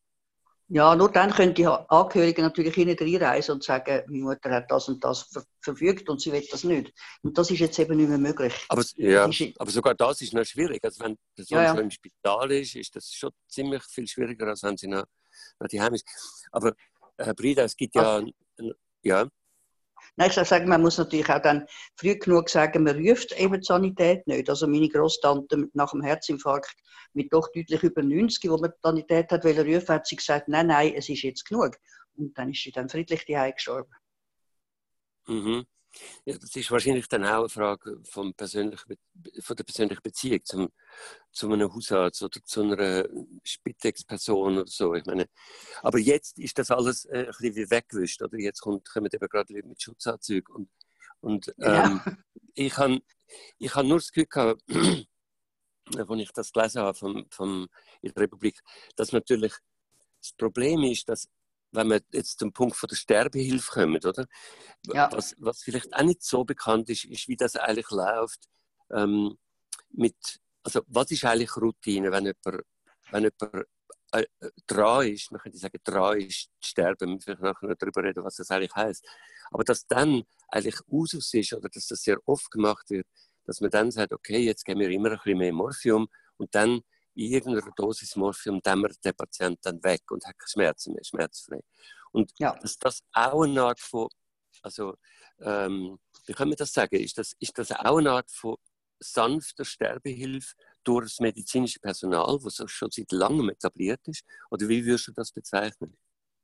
Ja, 0.67 0.95
nur 0.95 1.11
dann 1.11 1.31
können 1.31 1.53
die 1.53 1.67
Angehörigen 1.67 2.41
natürlich 2.41 2.73
hinten 2.73 2.97
reinreisen 2.97 3.55
und 3.55 3.63
sagen, 3.63 4.01
meine 4.07 4.23
Mutter 4.23 4.49
hat 4.49 4.71
das 4.71 4.87
und 4.87 5.03
das 5.03 5.29
verfügt 5.61 6.09
und 6.09 6.19
sie 6.19 6.31
will 6.31 6.43
das 6.49 6.63
nicht. 6.63 6.91
Und 7.21 7.37
das 7.37 7.51
ist 7.51 7.59
jetzt 7.59 7.77
eben 7.77 7.97
nicht 7.97 8.09
mehr 8.09 8.17
möglich. 8.17 8.65
Aber, 8.69 8.83
ja, 8.95 9.29
aber 9.57 9.71
sogar 9.71 9.93
das 9.93 10.21
ist 10.21 10.33
noch 10.33 10.43
schwierig. 10.43 10.83
Also 10.83 11.03
wenn 11.03 11.13
die 11.13 11.19
Person 11.35 11.57
ja, 11.57 11.63
ja. 11.65 11.75
schon 11.75 11.83
im 11.83 11.91
Spital 11.91 12.51
ist, 12.51 12.75
ist 12.75 12.95
das 12.95 13.13
schon 13.13 13.31
ziemlich 13.47 13.83
viel 13.83 14.07
schwieriger, 14.07 14.47
als 14.47 14.63
wenn 14.63 14.75
sie 14.75 14.87
noch, 14.87 15.03
noch 15.59 15.67
die 15.67 15.79
Heim 15.79 15.93
ist. 15.93 16.07
Aber 16.51 16.73
Herr 17.17 17.35
Brida, 17.35 17.63
es 17.63 17.75
gibt 17.75 17.93
ja... 17.93 18.19
Ach. 18.19 18.63
ja. 19.03 19.27
Nein, 20.15 20.29
ich 20.29 20.35
sage, 20.35 20.67
man 20.67 20.81
muss 20.81 20.97
natürlich 20.97 21.29
auch 21.29 21.41
dann 21.41 21.65
früh 21.95 22.15
genug 22.15 22.49
sagen, 22.49 22.83
man 22.83 22.97
ruft 22.97 23.31
eben 23.33 23.59
die 23.59 23.65
Sanität 23.65 24.25
nicht. 24.27 24.49
Also 24.49 24.67
meine 24.67 24.89
Großtante 24.89 25.69
nach 25.73 25.91
dem 25.91 26.01
Herzinfarkt 26.01 26.75
mit 27.13 27.31
doch 27.33 27.49
deutlich 27.53 27.83
über 27.83 28.01
90, 28.01 28.49
wo 28.49 28.57
man 28.57 28.71
die 28.71 28.79
Sanität 28.81 29.31
hat 29.31 29.43
wollen 29.43 29.73
rufen, 29.73 29.89
hat 29.89 30.07
sie 30.07 30.15
gesagt, 30.15 30.47
nein, 30.47 30.67
nein, 30.67 30.93
es 30.95 31.09
ist 31.09 31.23
jetzt 31.23 31.45
genug. 31.45 31.75
Und 32.15 32.37
dann 32.37 32.51
ist 32.51 32.61
sie 32.61 32.71
dann 32.71 32.89
friedlich 32.89 33.25
die 33.25 33.33
gestorben. 33.53 33.91
Mhm. 35.27 35.65
Ja, 36.25 36.37
das 36.37 36.55
ist 36.55 36.71
wahrscheinlich 36.71 37.07
dann 37.07 37.23
auch 37.25 37.39
eine 37.39 37.49
Frage 37.49 37.99
vom 38.03 38.33
persönlichen, 38.33 38.97
von 39.39 39.55
der 39.55 39.63
persönlichen 39.63 40.01
Beziehung 40.01 40.43
zum, 40.43 40.69
zu 41.31 41.51
einem 41.51 41.73
Hausarzt 41.73 42.21
oder 42.23 42.41
zu 42.43 42.61
einer 42.63 43.07
Spitex-Person 43.43 44.57
oder 44.57 44.67
so. 44.67 44.93
Ich 44.95 45.05
meine, 45.05 45.27
aber 45.81 45.99
jetzt 45.99 46.39
ist 46.39 46.57
das 46.57 46.71
alles 46.71 47.05
äh, 47.05 47.19
ein 47.19 47.25
bisschen 47.27 47.55
wie 47.55 47.69
weggewischt. 47.69 48.21
Oder 48.21 48.37
jetzt 48.37 48.61
kommt, 48.61 48.89
kommen 48.89 49.09
eben 49.11 49.27
gerade 49.27 49.53
Leute 49.53 49.67
mit 49.67 49.81
Schutzanzügen. 49.81 50.53
Und, 50.53 50.69
und 51.21 51.47
ähm, 51.59 52.01
ja. 52.05 52.17
ich 52.55 52.77
habe 52.77 53.01
ich 53.57 53.75
hab 53.75 53.85
nur 53.85 53.97
das 53.97 54.11
Gefühl 54.11 54.27
gehabt, 54.27 54.61
als 55.95 56.19
ich 56.19 56.31
das 56.31 56.51
gelesen 56.51 56.81
habe 56.81 56.97
vom, 56.97 57.25
vom, 57.29 57.67
in 58.01 58.13
der 58.13 58.23
Republik, 58.23 58.59
dass 58.95 59.11
natürlich 59.11 59.53
das 60.21 60.33
Problem 60.33 60.83
ist, 60.83 61.07
dass 61.07 61.29
wenn 61.75 61.89
wir 61.89 62.01
jetzt 62.11 62.39
zum 62.39 62.51
Punkt 62.53 62.75
von 62.75 62.87
der 62.87 62.95
Sterbehilfe 62.95 63.71
kommen, 63.71 64.03
oder? 64.03 64.25
Ja. 64.87 65.09
Was, 65.11 65.35
was 65.37 65.61
vielleicht 65.61 65.93
auch 65.93 66.03
nicht 66.03 66.23
so 66.23 66.43
bekannt 66.43 66.89
ist, 66.89 67.05
ist, 67.05 67.27
wie 67.27 67.35
das 67.35 67.55
eigentlich 67.55 67.89
läuft. 67.91 68.47
Ähm, 68.91 69.37
mit, 69.89 70.15
also 70.63 70.81
was 70.87 71.11
ist 71.11 71.25
eigentlich 71.25 71.55
Routine, 71.57 72.11
wenn 72.11 72.25
jemand, 72.25 72.65
wenn 73.11 73.23
jemand 73.23 73.67
äh, 74.11 74.25
dran 74.67 75.07
ist, 75.07 75.31
man 75.31 75.41
könnte 75.41 75.57
sagen, 75.57 75.79
dran 75.83 76.19
ist 76.19 76.49
zu 76.61 76.69
sterben, 76.69 77.19
vielleicht 77.19 77.41
nachher 77.41 77.75
darüber 77.75 78.03
reden, 78.03 78.23
was 78.23 78.35
das 78.35 78.51
eigentlich 78.51 78.75
heißt. 78.75 79.05
Aber 79.51 79.63
dass 79.63 79.87
dann 79.87 80.23
eigentlich 80.49 80.79
Usus 80.87 81.33
ist, 81.33 81.53
oder 81.53 81.69
dass 81.69 81.87
das 81.87 82.01
sehr 82.01 82.17
oft 82.25 82.49
gemacht 82.51 82.89
wird, 82.89 83.07
dass 83.45 83.61
man 83.61 83.69
dann 83.69 83.91
sagt, 83.91 84.13
okay, 84.13 84.39
jetzt 84.39 84.65
geben 84.65 84.79
wir 84.79 84.89
immer 84.89 85.11
ein 85.11 85.17
bisschen 85.17 85.37
mehr 85.37 85.53
Morphium 85.53 86.07
und 86.37 86.53
dann 86.55 86.81
in 87.15 87.31
irgendeiner 87.31 87.71
Dosis 87.75 88.15
Morphium 88.15 88.61
dämmert 88.61 89.03
der 89.03 89.13
Patient 89.13 89.57
dann 89.63 89.83
weg 89.83 90.01
und 90.11 90.25
hat 90.25 90.37
keine 90.37 90.49
Schmerzen 90.49 90.93
mehr, 90.93 91.03
schmerzfrei. 91.03 91.61
Und 92.11 92.31
ja. 92.39 92.55
dass 92.61 92.77
das 92.77 93.01
auch 93.13 93.43
eine 93.43 93.63
Art 93.63 93.79
von, 93.79 94.09
also, 94.61 94.95
ähm, 95.39 95.97
wie 96.27 96.33
kann 96.33 96.49
man 96.49 96.57
das 96.57 96.71
sagen, 96.71 96.95
ist 96.97 97.17
das, 97.17 97.33
ist 97.39 97.57
das 97.57 97.71
auch 97.71 97.97
eine 97.97 98.11
Art 98.11 98.31
von 98.31 98.55
sanfter 98.99 99.65
Sterbehilfe 99.65 100.53
durch 100.83 101.05
das 101.05 101.19
medizinische 101.19 101.79
Personal, 101.79 102.39
das 102.43 102.61
schon 102.67 102.91
seit 102.91 103.11
langem 103.11 103.49
etabliert 103.49 104.01
ist? 104.07 104.23
Oder 104.49 104.67
wie 104.67 104.85
würdest 104.85 105.07
du 105.07 105.11
das 105.13 105.31
bezeichnen? 105.31 105.97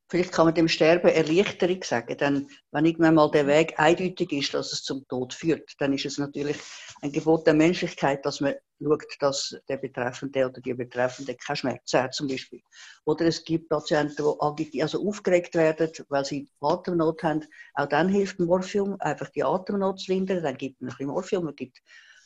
Vielleicht 0.10 0.34
kann 0.34 0.46
man 0.46 0.56
dem 0.56 0.68
Sterben 0.68 1.08
Erleichterung 1.08 1.82
sagen, 1.84 2.18
denn 2.18 2.50
wenn 2.72 2.86
irgendwann 2.86 3.16
mal 3.16 3.32
der 3.32 3.48
Weg 3.48 3.80
eindeutig 3.80 4.34
ist, 4.34 4.54
dass 4.54 4.74
es 4.74 4.84
zum 4.84 5.08
Tod 5.08 5.34
führt, 5.34 5.72
dann 5.80 5.94
ist 5.94 6.06
es 6.06 6.18
natürlich 6.18 6.58
ein 7.02 7.14
Gebot 7.14 7.48
der 7.48 7.54
Menschlichkeit, 7.54 8.26
dass 8.26 8.42
man 8.42 8.56
schaut, 8.84 9.04
dass 9.20 9.56
der 9.68 9.78
Betreffende 9.78 10.46
oder 10.46 10.62
die 10.62 10.74
Betreffende 10.74 11.36
keinen 11.36 11.56
Schmerz 11.56 11.94
hat, 11.94 12.14
zum 12.14 12.28
Beispiel. 12.28 12.62
Oder 13.06 13.26
es 13.26 13.44
gibt 13.44 13.70
Patienten, 13.70 14.24
die 14.58 14.82
also 14.82 15.08
aufgeregt 15.08 15.56
werden, 15.56 15.90
weil 16.10 16.26
sie 16.26 16.50
Atemnot 16.60 17.24
haben. 17.24 17.46
Auch 17.76 17.88
dann 17.88 18.10
hilft 18.10 18.40
Morphium, 18.40 18.98
einfach 19.00 19.30
die 19.30 19.44
Atemnot 19.44 20.00
zu 20.00 20.12
lindern. 20.12 20.44
Dann 20.44 20.58
gibt 20.58 20.82
man 20.82 20.90
ein 20.90 20.96
bisschen 20.96 21.08
Morphium, 21.08 21.46
man 21.46 21.56
gibt 21.56 21.82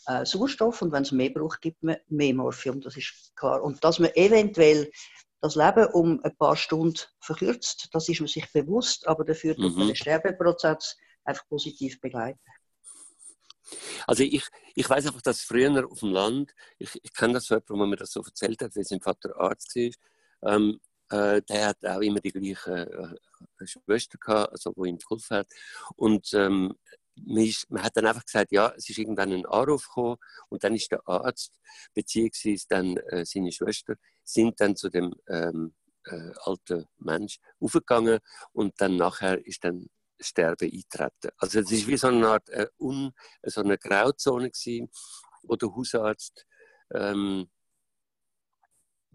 äh, 0.07 0.25
Sauerstoff 0.25 0.81
und 0.81 0.91
wenn 0.91 1.03
es 1.03 1.11
mehr 1.11 1.29
braucht, 1.29 1.61
gibt 1.61 1.81
man 1.83 1.97
mehr 2.07 2.33
Morphium, 2.33 2.81
das 2.81 2.97
ist 2.97 3.31
klar. 3.35 3.63
Und 3.63 3.83
dass 3.83 3.99
man 3.99 4.11
eventuell 4.15 4.89
das 5.41 5.55
Leben 5.55 5.87
um 5.93 6.23
ein 6.23 6.35
paar 6.37 6.55
Stunden 6.55 6.99
verkürzt, 7.19 7.89
das 7.91 8.09
ist 8.09 8.19
man 8.19 8.27
sich 8.27 8.51
bewusst, 8.51 9.07
aber 9.07 9.23
dafür 9.25 9.55
tut 9.55 9.75
man 9.75 9.85
mhm. 9.85 9.87
den 9.87 9.95
Sterbeprozess 9.95 10.97
einfach 11.23 11.47
positiv 11.47 11.99
begleiten. 12.01 12.39
Also 14.07 14.23
ich, 14.23 14.43
ich 14.75 14.89
weiß 14.89 15.07
einfach, 15.07 15.21
dass 15.21 15.41
früher 15.41 15.85
auf 15.89 15.99
dem 15.99 16.09
Land, 16.09 16.53
ich, 16.77 16.99
ich 17.01 17.13
kenne 17.13 17.33
das 17.33 17.45
so 17.45 17.55
jemand, 17.55 17.69
wo 17.69 17.85
mir 17.85 17.95
das 17.95 18.11
so 18.11 18.21
erzählt 18.21 18.61
hat, 18.61 18.75
weil 18.75 18.83
sein 18.83 19.01
Vater 19.01 19.39
Arzt 19.39 19.75
war, 19.75 20.53
ähm, 20.53 20.79
äh, 21.09 21.41
der 21.43 21.67
hat 21.67 21.85
auch 21.85 22.01
immer 22.01 22.19
die 22.19 22.31
gleiche 22.31 23.17
äh, 23.59 23.65
Schwester 23.65 24.17
gehabt, 24.17 24.51
also 24.51 24.73
wo 24.75 24.85
ihm 24.85 24.97
geholfen 24.97 25.37
hat. 25.37 25.47
Und 25.95 26.33
ähm, 26.33 26.73
man, 27.15 27.43
ist, 27.43 27.69
man, 27.69 27.83
hat 27.83 27.95
dann 27.95 28.07
einfach 28.07 28.25
gesagt, 28.25 28.51
ja, 28.51 28.73
es 28.75 28.89
ist 28.89 28.97
irgendwann 28.97 29.31
ein 29.31 29.45
Anruf 29.45 29.87
gekommen 29.87 30.17
und 30.49 30.63
dann 30.63 30.75
ist 30.75 30.91
der 30.91 31.07
Arzt 31.07 31.53
beziehungsweise 31.93 32.65
dann 32.69 32.97
äh, 32.97 33.25
seine 33.25 33.51
Schwester 33.51 33.95
sind 34.23 34.59
dann 34.59 34.75
zu 34.75 34.89
dem 34.89 35.13
ähm, 35.27 35.73
äh, 36.05 36.31
alten 36.43 36.85
Mensch 36.97 37.39
aufgegangen 37.59 38.19
und 38.51 38.73
dann 38.79 38.97
nachher 38.97 39.45
ist 39.45 39.63
dann 39.63 39.87
Sterben 40.19 40.71
eintreten. 40.71 41.29
Also 41.37 41.59
es 41.59 41.71
ist 41.71 41.87
wie 41.87 41.97
so 41.97 42.07
eine 42.07 42.27
Art 42.27 42.49
äh, 42.49 42.67
un, 42.79 43.13
so 43.43 43.61
eine 43.61 43.77
Grauzone 43.77 44.49
gewesen, 44.49 44.89
wo 45.43 45.55
der 45.55 45.69
Hausarzt 45.75 46.45
ähm, 46.93 47.49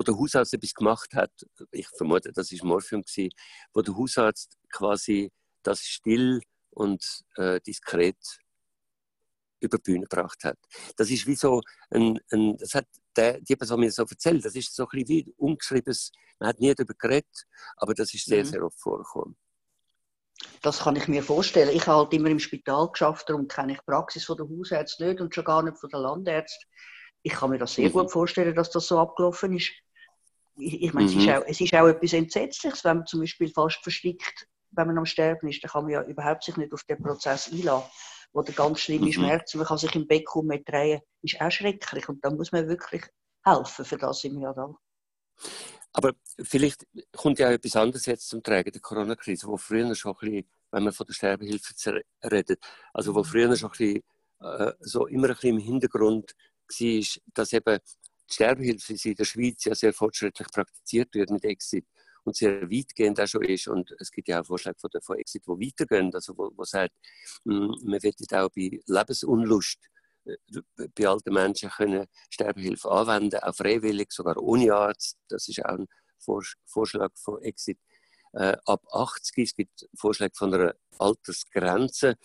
wo 0.01 0.03
der 0.03 0.17
Hausarzt 0.17 0.55
etwas 0.55 0.73
gemacht 0.73 1.13
hat, 1.15 1.31
ich 1.73 1.87
vermute, 1.89 2.33
das 2.33 2.51
ist 2.53 2.65
Morphium 2.65 3.03
gewesen, 3.03 3.31
wo 3.75 3.83
der 3.83 3.95
Hausarzt 3.95 4.57
quasi 4.71 5.31
das 5.63 5.81
still 5.81 6.41
und 6.71 7.05
äh, 7.37 7.61
diskret 7.61 8.17
über 9.61 9.77
die 9.77 9.83
Bühne 9.83 10.07
gebracht 10.07 10.43
hat. 10.43 10.59
Das 10.97 11.11
ist 11.11 11.27
wie 11.27 11.35
so 11.35 11.61
ein, 11.91 12.19
ein 12.31 12.57
das 12.57 12.75
hat 12.75 12.87
der, 13.15 13.43
die 13.43 13.57
Person 13.57 13.81
mir 13.81 13.93
so 13.93 14.05
erzählt, 14.05 14.43
das 14.43 14.55
ist 14.55 14.75
so 14.75 14.85
ein 14.85 14.89
bisschen 15.05 15.09
wie 15.09 15.35
ungeschriebenes, 15.37 16.13
man 16.39 16.49
hat 16.49 16.61
nie 16.61 16.75
darüber 16.75 16.95
geredet, 16.95 17.47
aber 17.77 17.93
das 17.93 18.15
ist 18.15 18.25
sehr, 18.25 18.45
mhm. 18.45 18.49
sehr 18.49 18.65
oft 18.65 18.81
vorgekommen. 18.81 19.37
Das 20.63 20.81
kann 20.81 20.97
ich 20.97 21.09
mir 21.09 21.23
vorstellen. 21.23 21.71
Ich 21.75 21.87
habe 21.87 21.99
halt 21.99 22.13
immer 22.13 22.29
im 22.29 22.39
Spital 22.39 22.89
geschafft, 22.91 23.29
darum 23.29 23.49
kenne 23.49 23.73
ich 23.73 23.79
die 23.79 23.85
Praxis 23.87 24.25
von 24.25 24.37
der 24.37 24.47
Hausärzte 24.49 25.07
nicht 25.07 25.21
und 25.21 25.35
schon 25.35 25.45
gar 25.45 25.63
nicht 25.63 25.79
von 25.79 25.91
der 25.91 26.01
Landärzte. 26.01 26.67
Ich 27.23 27.33
kann 27.33 27.51
mir 27.51 27.59
das 27.59 27.75
sehr 27.75 27.89
mhm. 27.89 27.93
gut 27.93 28.11
vorstellen, 28.11 28.55
dass 28.55 28.71
das 28.71 28.87
so 28.87 28.99
abgelaufen 28.99 29.57
ist. 29.57 29.71
Ich, 30.57 30.83
ich 30.83 30.93
meine, 30.93 31.11
mhm. 31.11 31.13
es, 31.13 31.23
ist 31.23 31.27
mhm. 31.27 31.35
auch, 31.35 31.45
es 31.47 31.61
ist 31.61 31.75
auch 31.75 31.87
etwas 31.87 32.13
Entsetzliches, 32.13 32.85
wenn 32.85 32.99
man 32.99 33.07
zum 33.07 33.21
Beispiel 33.21 33.51
fast 33.51 33.83
verstickt, 33.83 34.47
wenn 34.73 34.87
man 34.87 34.99
am 34.99 35.07
Sterben 35.07 35.49
ist, 35.49 35.63
dann 35.63 35.71
kann 35.71 35.85
man 35.85 35.93
ja 35.93 36.03
überhaupt 36.03 36.45
sich 36.45 36.57
nicht 36.57 36.73
auf 36.73 36.85
den 36.85 37.03
Prozess 37.03 37.51
einlassen 37.53 37.91
wo 38.33 38.43
der 38.43 38.55
ganz 38.55 38.81
schlimme 38.81 39.07
mhm. 39.07 39.13
Schmerz, 39.13 39.55
man 39.55 39.67
kann 39.67 39.79
sich 39.79 39.95
im 39.95 40.07
kaum 40.25 40.47
mehr 40.47 40.61
drehen, 40.61 41.01
ist 41.23 41.41
auch 41.41 41.51
schrecklich. 41.51 42.09
Und 42.09 42.25
da 42.25 42.31
muss 42.31 42.53
man 42.53 42.69
wirklich 42.69 43.03
helfen, 43.45 43.85
für 43.85 43.99
das 43.99 44.21
sind 44.21 44.37
wir 44.37 44.43
ja 44.43 44.53
da. 44.53 44.75
Aber 45.93 46.13
vielleicht 46.43 46.87
kommt 47.17 47.39
ja 47.39 47.49
auch 47.49 47.53
etwas 47.53 47.77
anderes 47.77 48.07
jetzt 48.07 48.29
zum 48.29 48.43
Tragen 48.43 48.71
der 48.71 48.81
Corona-Krise, 48.81 49.49
wo 49.49 49.57
früher 49.57 49.95
schon 49.95 50.13
ein 50.13 50.19
bisschen, 50.21 50.51
wenn 50.71 50.85
man 50.85 50.93
von 50.93 51.07
der 51.07 51.15
Sterbehilfe 51.15 52.03
redet, 52.25 52.61
also 52.93 53.15
wo 53.15 53.25
früher 53.25 53.57
schon 53.57 53.71
ein 53.71 53.77
bisschen, 53.77 54.03
äh, 54.41 54.73
so 54.81 55.07
immer 55.07 55.29
ein 55.29 55.35
bisschen 55.35 55.59
im 55.59 55.65
Hintergrund 55.65 56.33
war, 56.69 57.21
dass 57.35 57.53
eben 57.53 57.79
die 58.31 58.35
Sterbehilfe 58.35 59.09
in 59.09 59.15
der 59.17 59.25
Schweiz 59.25 59.65
ja 59.65 59.75
sehr 59.75 59.93
fortschrittlich 59.93 60.49
praktiziert 60.49 61.13
wird 61.15 61.31
mit 61.31 61.45
Exit 61.45 61.87
und 62.23 62.37
sehr 62.37 62.63
weitgehend 62.71 63.21
auch 63.21 63.27
schon 63.27 63.43
ist. 63.43 63.67
Und 63.67 63.95
es 63.99 64.13
gibt 64.13 64.29
ja 64.29 64.41
auch 64.41 64.47
Vorschläge 64.47 64.79
von, 64.79 64.91
der, 64.93 65.03
von 65.03 65.19
Exit, 65.19 65.43
die 65.45 65.67
weitergehen, 65.67 66.15
also 66.15 66.37
wo, 66.37 66.51
wo 66.55 66.65
sagt, 66.65 66.95
hm, 67.45 67.75
man 67.83 68.03
wird 68.03 68.17
auch 68.35 68.51
bei 68.51 68.79
Lebensunlust 68.87 69.79
bei 70.95 71.09
alten 71.09 71.33
Menschen 71.33 71.71
können 71.71 72.07
Sterbehilfe 72.29 72.91
anwenden, 72.91 73.41
auch 73.41 73.55
freiwillig, 73.55 74.13
sogar 74.13 74.37
ohne 74.37 74.75
Arzt. 74.75 75.19
Das 75.29 75.49
ist 75.49 75.65
auch 75.65 75.79
ein 75.79 75.87
Vorschlag 76.67 77.11
von 77.17 77.43
Exit. 77.43 77.79
Äh, 78.33 78.57
ab 78.65 78.83
80, 78.93 79.45
es 79.45 79.55
gibt 79.55 79.89
Vorschläge 79.99 80.33
von 80.37 80.55
einer 80.55 80.75
Altersgrenze. 80.99 82.17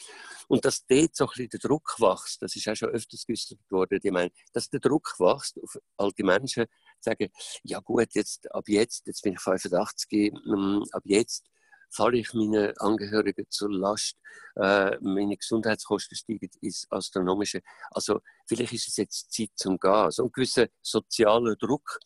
Und 0.48 0.64
dass 0.64 0.86
dort 0.86 1.16
so 1.16 1.26
ein 1.26 1.30
bisschen 1.30 1.50
der 1.50 1.60
Druck 1.62 1.96
wächst, 1.98 2.42
das 2.44 2.56
ist 2.56 2.68
auch 2.68 2.76
schon 2.76 2.90
öfters 2.90 3.26
geäußert 3.26 3.60
worden, 3.70 4.00
ich 4.04 4.12
meine, 4.12 4.30
dass 4.54 4.70
der 4.70 4.80
Druck 4.80 5.16
wächst 5.18 5.58
auf 5.64 5.80
alte 5.98 6.24
Menschen, 6.24 6.66
sagen, 7.00 7.30
ja 7.64 7.80
gut, 7.80 8.14
jetzt, 8.14 8.52
ab 8.54 8.66
jetzt, 8.68 9.08
jetzt 9.08 9.24
bin 9.24 9.34
ich 9.34 9.40
85, 9.40 10.12
ähm, 10.12 10.84
ab 10.92 11.02
jetzt 11.06 11.44
falle 11.96 12.18
ich 12.18 12.34
meinen 12.34 12.78
Angehörigen 12.78 13.46
zur 13.50 13.72
Last, 13.72 14.18
äh, 14.56 14.98
meine 15.00 15.38
Gesundheitskosten 15.38 16.18
steigen 16.18 16.50
ins 16.62 16.86
Astronomische. 16.90 17.62
Also 17.92 18.22
vielleicht 18.48 18.74
ist 18.74 18.90
es 18.90 18.98
jetzt 18.98 19.32
Zeit 19.32 19.52
zum 19.56 19.80
Gehen. 19.80 20.12
So 20.12 20.26
ein 20.26 20.32
gewisser 20.32 20.68
sozialer 20.82 21.56
Druck, 21.56 22.00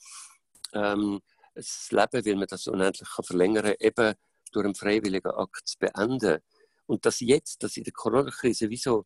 ähm, 0.73 1.21
das 1.55 1.89
Leben, 1.91 2.25
weil 2.25 2.35
man 2.35 2.47
das 2.47 2.67
unendlich 2.67 3.09
kann 3.09 3.25
verlängern 3.25 3.65
kann, 3.65 3.75
eben 3.79 4.13
durch 4.51 4.65
einen 4.65 4.75
freiwilligen 4.75 5.31
Akt 5.31 5.67
zu 5.67 5.77
beenden. 5.79 6.39
Und 6.85 7.05
dass 7.05 7.19
jetzt, 7.19 7.63
dass 7.63 7.77
in 7.77 7.83
der 7.83 7.93
Corona-Krise 7.93 8.69
wie 8.69 8.77
so 8.77 9.03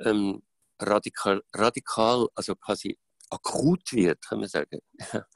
ähm, 0.00 0.42
radikal, 0.80 1.42
radikal, 1.52 2.28
also 2.34 2.54
quasi 2.56 2.98
akut 3.30 3.92
wird, 3.92 4.22
kann 4.22 4.40
man 4.40 4.48
sagen, 4.48 4.80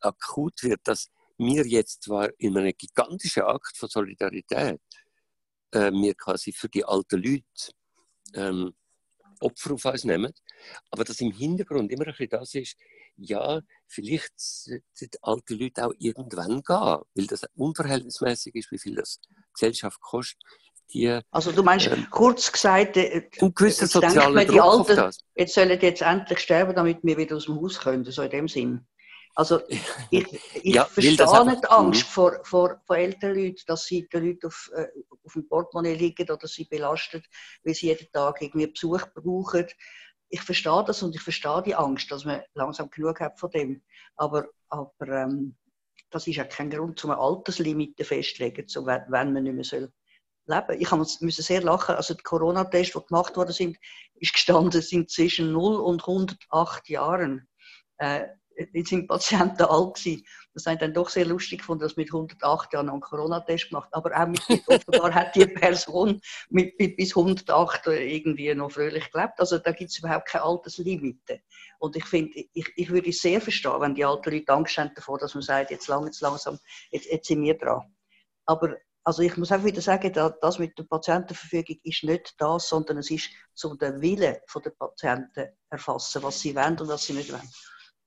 akut 0.00 0.62
wird, 0.62 0.80
dass 0.84 1.10
wir 1.38 1.66
jetzt 1.66 2.04
zwar 2.04 2.30
in 2.38 2.56
einem 2.56 2.72
gigantischen 2.76 3.42
Akt 3.42 3.76
von 3.76 3.88
Solidarität 3.88 4.80
äh, 5.72 5.90
wir 5.92 6.14
quasi 6.14 6.52
für 6.52 6.68
die 6.68 6.84
alten 6.84 7.22
Leute 7.22 7.72
ähm, 8.34 8.74
Opfer 9.40 9.74
auf 9.74 9.84
uns 9.84 10.04
nehmen, 10.04 10.32
aber 10.90 11.04
dass 11.04 11.20
im 11.20 11.32
Hintergrund 11.32 11.90
immer 11.90 12.06
ein 12.06 12.12
bisschen 12.12 12.30
das 12.30 12.54
ist, 12.54 12.76
ja, 13.16 13.60
vielleicht 13.86 14.32
die 15.00 15.08
alten 15.22 15.58
Leute 15.58 15.86
auch 15.86 15.92
irgendwann 15.98 16.62
gehen, 16.62 16.98
weil 17.14 17.26
das 17.26 17.44
unverhältnismäßig 17.54 18.54
ist, 18.54 18.70
wie 18.70 18.78
viel 18.78 18.94
das 18.94 19.20
Gesellschaft 19.52 20.00
kostet. 20.00 20.40
Die, 20.92 21.18
also 21.30 21.50
du 21.50 21.62
meinst, 21.62 21.86
äh, 21.86 21.96
kurz 22.10 22.52
gesagt, 22.52 22.96
äh, 22.96 23.28
ein 23.40 23.54
gewisser 23.54 23.86
sozialer 23.86 24.44
Druck 24.44 24.88
Alten. 24.88 25.16
Jetzt 25.34 25.54
sollen 25.54 25.80
jetzt 25.80 26.02
endlich 26.02 26.38
sterben, 26.38 26.74
damit 26.74 26.98
wir 27.02 27.16
wieder 27.16 27.36
aus 27.36 27.46
dem 27.46 27.56
Haus 27.60 27.80
können, 27.80 28.04
so 28.04 28.22
in 28.22 28.30
dem 28.30 28.48
Sinn. 28.48 28.86
Also 29.36 29.60
ich, 30.10 30.26
ich 30.62 30.74
ja, 30.74 30.84
verstehe 30.84 31.44
nicht 31.44 31.64
die 31.64 31.68
Angst 31.68 32.02
mhm. 32.02 32.06
vor, 32.06 32.40
vor, 32.44 32.80
vor 32.86 32.96
älteren 32.96 33.36
Leuten, 33.36 33.62
dass 33.66 33.84
sie 33.84 34.06
den 34.08 34.26
Leuten 34.26 34.46
auf, 34.46 34.70
äh, 34.74 34.86
auf 35.24 35.32
dem 35.32 35.48
Portemonnaie 35.48 35.94
liegen 35.94 36.30
oder 36.30 36.46
sie 36.46 36.64
belastet, 36.64 37.24
weil 37.64 37.74
sie 37.74 37.88
jeden 37.88 38.10
Tag 38.12 38.40
irgendwie 38.40 38.68
Besuch 38.68 39.06
brauchen. 39.14 39.66
Ich 40.28 40.40
verstehe 40.40 40.84
das 40.86 41.02
und 41.02 41.16
ich 41.16 41.20
verstehe 41.20 41.62
die 41.66 41.74
Angst, 41.74 42.10
dass 42.10 42.24
man 42.24 42.42
langsam 42.54 42.90
genug 42.90 43.20
hat 43.20 43.38
von 43.38 43.50
dem. 43.50 43.82
Aber, 44.16 44.46
aber 44.68 45.08
ähm, 45.08 45.56
das 46.10 46.28
ist 46.28 46.36
ja 46.36 46.44
kein 46.44 46.70
Grund, 46.70 47.04
um 47.04 47.10
eine 47.10 47.20
Alterslimite 47.20 48.04
festzulegen, 48.04 48.68
so, 48.68 48.86
wenn, 48.86 49.02
wenn 49.08 49.32
man 49.32 49.42
nicht 49.42 49.54
mehr 49.54 49.64
soll 49.64 49.92
leben. 50.46 50.80
Ich 50.80 50.90
musste 50.90 51.42
sehr 51.42 51.62
lachen. 51.62 51.96
Also 51.96 52.14
die 52.14 52.22
Corona-Tests, 52.22 52.94
die 52.94 53.06
gemacht 53.06 53.36
worden 53.36 53.52
sind, 53.52 53.78
ist 54.14 54.32
gestanden, 54.32 54.80
sind 54.80 55.10
zwischen 55.10 55.52
0 55.52 55.76
und 55.76 56.02
108 56.02 56.88
Jahren. 56.88 57.48
Äh, 57.98 58.26
jetzt 58.56 58.88
sind 58.88 59.08
Patienten 59.08 59.64
alt 59.64 59.94
gewesen. 59.94 60.24
Das 60.52 60.66
haben 60.66 60.78
dann 60.78 60.94
doch 60.94 61.08
sehr 61.08 61.24
lustig 61.24 61.60
gefunden, 61.60 61.82
dass 61.82 61.96
mit 61.96 62.12
108 62.12 62.72
Jahren 62.72 62.88
einen 62.88 63.00
Corona-Test 63.00 63.70
gemacht. 63.70 63.88
Aber 63.92 64.16
auch 64.16 64.26
mit, 64.26 64.40
offenbar 64.66 65.12
hat 65.14 65.34
die 65.34 65.46
Person 65.46 66.20
mit, 66.50 66.78
mit, 66.78 66.96
bis 66.96 67.16
108 67.16 67.86
irgendwie 67.88 68.54
noch 68.54 68.72
fröhlich 68.72 69.10
gelebt. 69.10 69.38
Also 69.38 69.58
da 69.58 69.72
gibt 69.72 69.90
es 69.90 69.98
überhaupt 69.98 70.28
keine 70.28 70.44
Alterslimite. 70.44 71.40
Und 71.78 71.96
ich 71.96 72.04
finde, 72.04 72.44
ich, 72.52 72.72
ich 72.76 72.90
würde 72.90 73.10
es 73.10 73.20
sehr 73.20 73.40
verstehen, 73.40 73.80
wenn 73.80 73.94
die 73.94 74.04
alten 74.04 74.30
Leute 74.30 74.52
Angst 74.52 74.78
haben 74.78 74.92
davor, 74.94 75.18
dass 75.18 75.34
man 75.34 75.42
sagt, 75.42 75.70
jetzt 75.70 75.88
lang, 75.88 76.06
jetzt 76.06 76.20
langsam, 76.20 76.58
jetzt, 76.90 77.10
jetzt 77.10 77.26
sind 77.26 77.42
wir 77.42 77.58
dran. 77.58 77.82
Aber 78.46 78.76
also 79.06 79.22
ich 79.22 79.36
muss 79.36 79.52
auch 79.52 79.62
wieder 79.62 79.82
sagen, 79.82 80.12
das 80.40 80.58
mit 80.58 80.78
der 80.78 80.84
Patientenverfügung 80.84 81.76
ist 81.82 82.04
nicht 82.04 82.34
das, 82.38 82.70
sondern 82.70 82.98
es 82.98 83.10
ist 83.10 83.28
so 83.52 83.74
der 83.74 84.00
Wille 84.00 84.40
der 84.64 84.70
Patienten 84.70 85.48
erfassen, 85.68 86.22
was 86.22 86.40
sie 86.40 86.56
wollen 86.56 86.78
und 86.80 86.88
was 86.88 87.04
sie 87.04 87.12
nicht 87.12 87.30
wollen. 87.30 87.50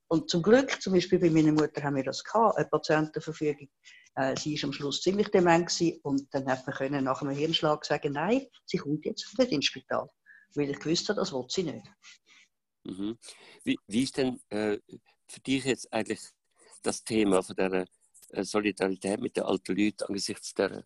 Und 0.10 0.30
zum 0.30 0.42
Glück, 0.42 0.82
zum 0.82 0.94
Beispiel 0.94 1.20
bei 1.20 1.30
meiner 1.30 1.52
Mutter 1.52 1.84
haben 1.84 1.96
wir 1.96 2.04
das 2.04 2.24
gehabt, 2.24 2.58
eine 2.58 2.68
Patientenverfügung. 2.68 3.70
Äh, 4.16 4.36
sie 4.38 4.56
ist 4.56 4.64
am 4.64 4.74
Schluss 4.74 5.02
ziemlich 5.02 5.28
dement 5.30 5.70
und 6.04 6.34
dann 6.34 6.48
hat 6.48 6.66
man 6.66 6.76
können 6.76 7.04
nach 7.04 7.22
einem 7.22 7.36
Hirnschlag 7.36 7.86
sagen, 7.86 8.14
nein, 8.14 8.48
sie 8.66 8.78
kommt 8.78 9.06
jetzt 9.06 9.38
nicht 9.38 9.52
ins 9.52 9.66
Spital, 9.66 10.08
weil 10.56 10.70
ich 10.70 10.80
gewusst 10.80 11.10
habe, 11.10 11.20
das 11.20 11.34
will 11.34 11.46
sie 11.50 11.64
nicht. 11.64 11.86
Mhm. 12.86 13.18
Wie, 13.64 13.78
wie, 13.88 14.04
ist 14.04 14.18
denn 14.18 14.40
äh, 14.50 14.80
für 15.28 15.40
dich 15.42 15.66
jetzt 15.66 15.92
eigentlich 15.92 16.22
das 16.82 17.04
Thema 17.04 17.44
von 17.44 17.56
der 17.58 17.86
äh, 18.30 18.44
Solidarität 18.44 19.20
mit 19.20 19.36
den 19.36 19.44
alten 19.44 19.76
Leuten 19.76 20.04
angesichts 20.06 20.54
der, 20.54 20.86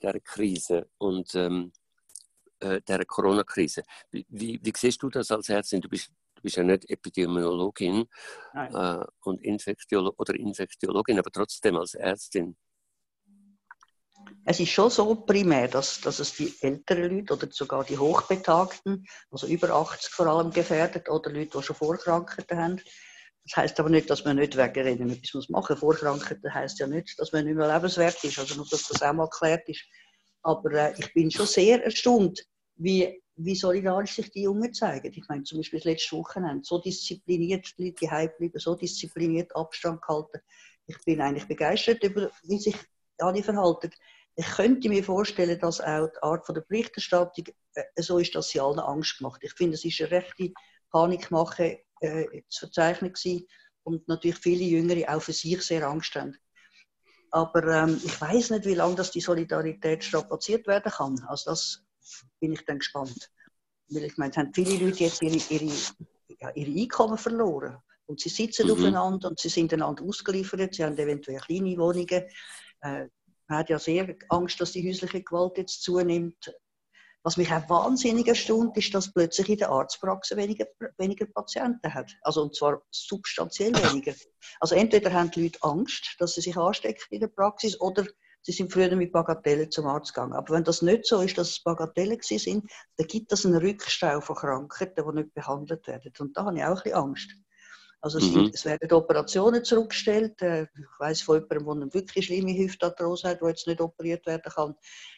der 0.00 0.18
Krise 0.20 0.88
und 0.96 1.34
ähm, 1.34 1.72
äh, 2.60 2.80
der 2.80 3.04
Corona-Krise? 3.04 3.82
Wie, 4.10 4.26
wie, 4.30 4.58
wie, 4.62 4.72
siehst 4.74 5.02
du 5.02 5.10
das 5.10 5.30
als 5.30 5.50
Ärztin? 5.50 5.82
Du 5.82 5.90
bist 5.90 6.10
du 6.36 6.42
bist 6.42 6.56
ja 6.56 6.62
nicht 6.62 6.88
Epidemiologin 6.88 8.06
äh, 8.54 9.04
und 9.24 9.42
Infektiolo 9.42 10.14
oder 10.16 10.34
Infektiologin, 10.34 11.18
aber 11.18 11.30
trotzdem 11.30 11.76
als 11.76 11.94
Ärztin. 11.94 12.56
Es 14.44 14.60
ist 14.60 14.70
schon 14.70 14.90
so 14.90 15.14
primär, 15.14 15.68
dass, 15.68 16.00
dass 16.00 16.18
es 16.18 16.34
die 16.34 16.54
älteren 16.60 17.16
Leute 17.16 17.34
oder 17.34 17.48
sogar 17.50 17.84
die 17.84 17.98
Hochbetagten, 17.98 19.04
also 19.30 19.46
über 19.46 19.70
80 19.70 20.12
vor 20.12 20.26
allem 20.26 20.50
gefährdet, 20.50 21.08
oder 21.08 21.30
Leute, 21.30 21.58
die 21.58 21.62
schon 21.62 21.76
Vorkrankheiten 21.76 22.58
haben. 22.58 22.80
Das 23.44 23.56
heißt 23.56 23.80
aber 23.80 23.90
nicht, 23.90 24.10
dass 24.10 24.24
man 24.24 24.36
nicht 24.36 24.56
wegen 24.56 24.88
ihnen 24.88 25.10
etwas 25.10 25.48
machen 25.48 25.74
muss. 25.74 25.80
Vorkrankheiten 25.80 26.52
heißt 26.52 26.78
ja 26.80 26.86
nicht, 26.86 27.18
dass 27.18 27.32
man 27.32 27.44
nicht 27.44 27.56
mehr 27.56 27.72
lebenswert 27.72 28.22
ist, 28.24 28.38
also 28.38 28.56
nur, 28.56 28.66
dass 28.68 28.88
das 28.88 29.02
auch 29.02 29.12
mal 29.12 29.28
geklärt 29.28 29.68
ist. 29.68 29.84
Aber 30.42 30.72
äh, 30.72 30.94
ich 30.98 31.12
bin 31.12 31.30
schon 31.30 31.46
sehr 31.46 31.84
erstaunt, 31.84 32.44
wie 32.76 33.22
wie 33.36 33.54
solidarisch 33.54 34.14
sich 34.14 34.30
die 34.30 34.42
Jungen 34.42 34.72
zeigen. 34.72 35.12
Ich 35.12 35.28
meine, 35.28 35.42
zum 35.42 35.58
Beispiel 35.58 35.78
das 35.78 35.84
letzte 35.84 36.16
Wochenende, 36.16 36.64
so 36.64 36.78
diszipliniert 36.78 37.66
die 37.78 37.86
Leute 37.86 38.06
daheim 38.06 38.30
bleiben, 38.38 38.58
so 38.58 38.74
diszipliniert 38.74 39.54
Abstand 39.54 40.02
halten. 40.08 40.40
Ich 40.86 40.98
bin 41.04 41.20
eigentlich 41.20 41.46
begeistert 41.46 42.02
über, 42.02 42.30
wie 42.44 42.58
sich 42.58 42.76
alle 43.18 43.42
verhalten. 43.42 43.90
Ich 44.36 44.46
könnte 44.46 44.88
mir 44.88 45.04
vorstellen, 45.04 45.58
dass 45.58 45.80
auch 45.80 46.08
die 46.08 46.22
Art 46.22 46.48
der 46.48 46.60
Berichterstattung 46.62 47.46
äh, 47.74 48.02
so 48.02 48.18
ist, 48.18 48.34
dass 48.34 48.50
sie 48.50 48.60
allen 48.60 48.78
Angst 48.78 49.20
macht. 49.20 49.42
Ich 49.42 49.52
finde, 49.52 49.74
es 49.74 49.84
ist 49.84 50.00
eine 50.00 50.10
rechte 50.10 50.52
Panikmache 50.90 51.80
äh, 52.00 52.42
zu 52.48 52.66
verzeichnen 52.66 53.12
gewesen 53.12 53.46
und 53.82 54.06
natürlich 54.08 54.38
viele 54.38 54.64
Jüngere 54.64 55.14
auch 55.14 55.22
für 55.22 55.32
sich 55.32 55.62
sehr 55.62 55.86
Angst 55.86 56.14
haben. 56.14 56.36
Aber 57.30 57.64
ähm, 57.64 58.00
ich 58.04 58.20
weiß 58.20 58.50
nicht, 58.50 58.66
wie 58.66 58.74
lange 58.74 58.94
das 58.94 59.10
die 59.10 59.20
Solidarität 59.20 60.04
strapaziert 60.04 60.66
werden 60.66 60.92
kann. 60.92 61.24
Also 61.28 61.50
das 61.50 61.85
bin 62.40 62.52
ich 62.52 62.64
dann 62.64 62.78
gespannt. 62.78 63.30
Weil 63.88 64.04
ich 64.04 64.16
meine, 64.16 64.30
es 64.30 64.36
haben 64.36 64.52
viele 64.52 64.84
Leute 64.84 65.04
jetzt 65.04 65.22
ihre, 65.22 65.36
ihre, 65.36 65.72
ja, 66.40 66.50
ihre 66.54 66.80
Einkommen 66.80 67.18
verloren. 67.18 67.78
Und 68.06 68.20
sie 68.20 68.28
sitzen 68.28 68.66
mhm. 68.66 68.72
aufeinander 68.72 69.28
und 69.28 69.40
sie 69.40 69.48
sind 69.48 69.72
einander 69.72 70.04
ausgeliefert, 70.04 70.74
sie 70.74 70.84
haben 70.84 70.96
eventuell 70.96 71.40
kleine 71.40 71.76
Wohnungen. 71.76 72.24
Äh, 72.80 73.08
man 73.48 73.58
hat 73.58 73.68
ja 73.68 73.78
sehr 73.78 74.16
Angst, 74.28 74.60
dass 74.60 74.72
die 74.72 74.88
häusliche 74.88 75.22
Gewalt 75.22 75.58
jetzt 75.58 75.82
zunimmt. 75.82 76.52
Was 77.22 77.36
mich 77.36 77.50
auch 77.50 77.68
wahnsinnig 77.68 78.28
erstaunt, 78.28 78.76
ist, 78.76 78.94
dass 78.94 79.12
plötzlich 79.12 79.48
in 79.48 79.58
der 79.58 79.70
Arztpraxis 79.70 80.36
weniger, 80.36 80.66
weniger 80.96 81.26
Patienten 81.26 81.92
hat. 81.92 82.12
Also, 82.22 82.42
und 82.42 82.54
zwar 82.54 82.82
substanziell 82.90 83.72
weniger. 83.92 84.14
Also, 84.60 84.76
entweder 84.76 85.12
haben 85.12 85.32
die 85.32 85.44
Leute 85.44 85.58
Angst, 85.62 86.14
dass 86.20 86.34
sie 86.34 86.40
sich 86.40 86.56
anstecken 86.56 87.02
in 87.10 87.20
der 87.20 87.28
Praxis, 87.28 87.80
oder 87.80 88.06
sie 88.46 88.52
sind 88.52 88.72
früher 88.72 88.94
mit 88.94 89.10
Bagatellen 89.10 89.72
zum 89.72 89.88
Arzt 89.88 90.14
gegangen. 90.14 90.34
Aber 90.34 90.54
wenn 90.54 90.62
das 90.62 90.80
nicht 90.80 91.04
so 91.04 91.20
ist, 91.20 91.36
dass 91.36 91.50
es 91.50 91.62
Bagatellen 91.64 92.20
sind, 92.22 92.70
dann 92.96 93.06
gibt 93.08 93.32
es 93.32 93.44
einen 93.44 93.56
Rückstau 93.56 94.20
von 94.20 94.36
Krankheiten, 94.36 95.04
die 95.04 95.16
nicht 95.16 95.34
behandelt 95.34 95.84
werden. 95.88 96.12
Und 96.20 96.36
da 96.36 96.44
habe 96.44 96.56
ich 96.56 96.62
auch 96.62 96.68
ein 96.68 96.74
bisschen 96.74 96.94
Angst. 96.94 97.30
Also 98.00 98.18
es, 98.18 98.30
mhm. 98.30 98.52
es 98.54 98.64
werden 98.64 98.92
Operationen 98.92 99.64
zurückgestellt. 99.64 100.40
Äh, 100.42 100.62
ich 100.62 101.00
weiß 101.00 101.22
von 101.22 101.40
jemandem, 101.40 101.64
der 101.64 101.72
eine 101.72 101.94
wirklich 101.94 102.26
schlimme 102.26 102.56
Hüftarthrose 102.56 103.30
hat, 103.30 103.40
die 103.40 103.46
jetzt 103.46 103.66
nicht 103.66 103.80
operiert 103.80 104.24
werden 104.26 104.52
kann. 104.52 104.76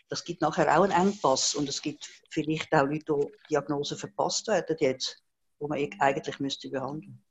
Das 0.08 0.24
gibt 0.24 0.40
nachher 0.40 0.78
auch 0.78 0.84
einen 0.84 0.92
Engpass 0.92 1.54
und 1.54 1.68
es 1.68 1.82
gibt 1.82 2.08
vielleicht 2.30 2.72
auch 2.72 2.86
Leute, 2.86 3.04
die 3.12 3.50
Diagnosen 3.50 3.98
verpasst 3.98 4.48
werden 4.48 4.76
jetzt, 4.80 5.22
wo 5.58 5.68
man 5.68 5.86
eigentlich 6.00 6.40
müsste 6.40 6.70
behandeln. 6.70 7.22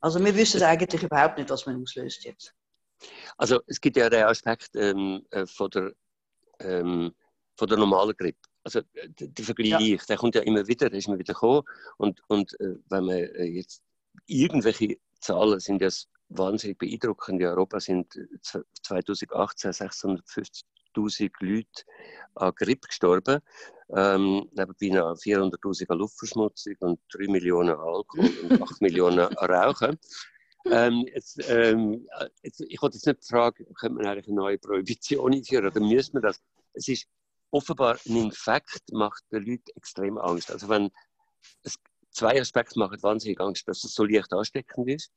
Also 0.00 0.24
wir 0.24 0.34
wissen 0.34 0.60
eigentlich 0.64 1.04
überhaupt 1.04 1.38
nicht, 1.38 1.50
was 1.50 1.66
man 1.66 1.80
auslöst 1.80 2.24
jetzt. 2.24 2.52
Also 3.36 3.60
es 3.66 3.80
gibt 3.80 3.96
ja 3.96 4.08
den 4.08 4.24
Aspekt 4.24 4.70
ähm, 4.74 5.26
äh, 5.30 5.46
von, 5.46 5.70
der, 5.70 5.92
ähm, 6.60 7.14
von 7.56 7.68
der 7.68 7.78
normalen 7.78 8.16
Grippe. 8.16 8.38
Also 8.64 8.80
der, 8.94 9.28
der 9.28 9.44
Vergleich, 9.44 9.80
ja. 9.80 9.96
der 10.08 10.16
kommt 10.16 10.34
ja 10.34 10.42
immer 10.42 10.66
wieder, 10.66 10.90
der 10.90 10.98
ist 10.98 11.06
immer 11.06 11.18
wieder 11.18 11.34
gekommen. 11.34 11.62
Und, 11.98 12.20
und 12.28 12.58
äh, 12.60 12.76
wenn 12.88 13.04
man 13.04 13.16
äh, 13.16 13.44
jetzt 13.44 13.82
irgendwelche 14.26 14.98
Zahlen 15.20 15.60
sind 15.60 15.82
ja 15.82 15.88
wahnsinnig 16.28 16.78
beeindruckend. 16.78 17.40
In 17.40 17.46
Europa 17.46 17.80
sind 17.80 18.18
2018 18.82 19.72
650.000 19.72 21.30
Leute 21.40 21.84
an 22.34 22.52
Grippe 22.54 22.88
gestorben. 22.88 23.40
Ähm, 23.90 24.48
nebenbei 24.52 24.88
noch 24.88 25.14
400.000 25.16 25.90
an 25.90 25.98
Luftverschmutzung 25.98 26.74
und 26.80 27.00
3 27.12 27.30
Millionen 27.30 27.70
an 27.70 27.78
Alkohol 27.78 28.30
und 28.42 28.62
8 28.62 28.80
Millionen 28.80 29.20
an 29.20 29.50
Rauchen. 29.50 29.98
Ähm, 30.70 31.06
jetzt, 31.12 31.38
ähm, 31.48 32.08
jetzt, 32.42 32.60
ich 32.60 32.80
wollte 32.82 32.96
jetzt 32.96 33.06
nicht 33.06 33.24
fragen, 33.24 33.66
könnte 33.74 33.96
man 33.96 34.06
eigentlich 34.06 34.26
eine 34.26 34.36
neue 34.36 34.58
Prohibition 34.58 35.32
einführen 35.32 35.66
oder 35.66 35.80
müsste 35.80 36.14
man 36.14 36.22
das? 36.22 36.40
Es 36.72 36.88
ist 36.88 37.06
offenbar 37.50 37.98
ein 38.06 38.16
Infekt, 38.16 38.92
macht 38.92 39.22
den 39.32 39.44
Leuten 39.44 39.70
extrem 39.76 40.18
Angst. 40.18 40.50
Also 40.50 40.68
wenn 40.68 40.90
es, 41.62 41.76
zwei 42.10 42.40
Aspekte 42.40 42.78
machen 42.78 43.02
wahnsinnig 43.02 43.40
Angst, 43.40 43.68
dass 43.68 43.84
es 43.84 43.94
so 43.94 44.04
leicht 44.04 44.32
ansteckend 44.32 44.88
ist 44.88 45.10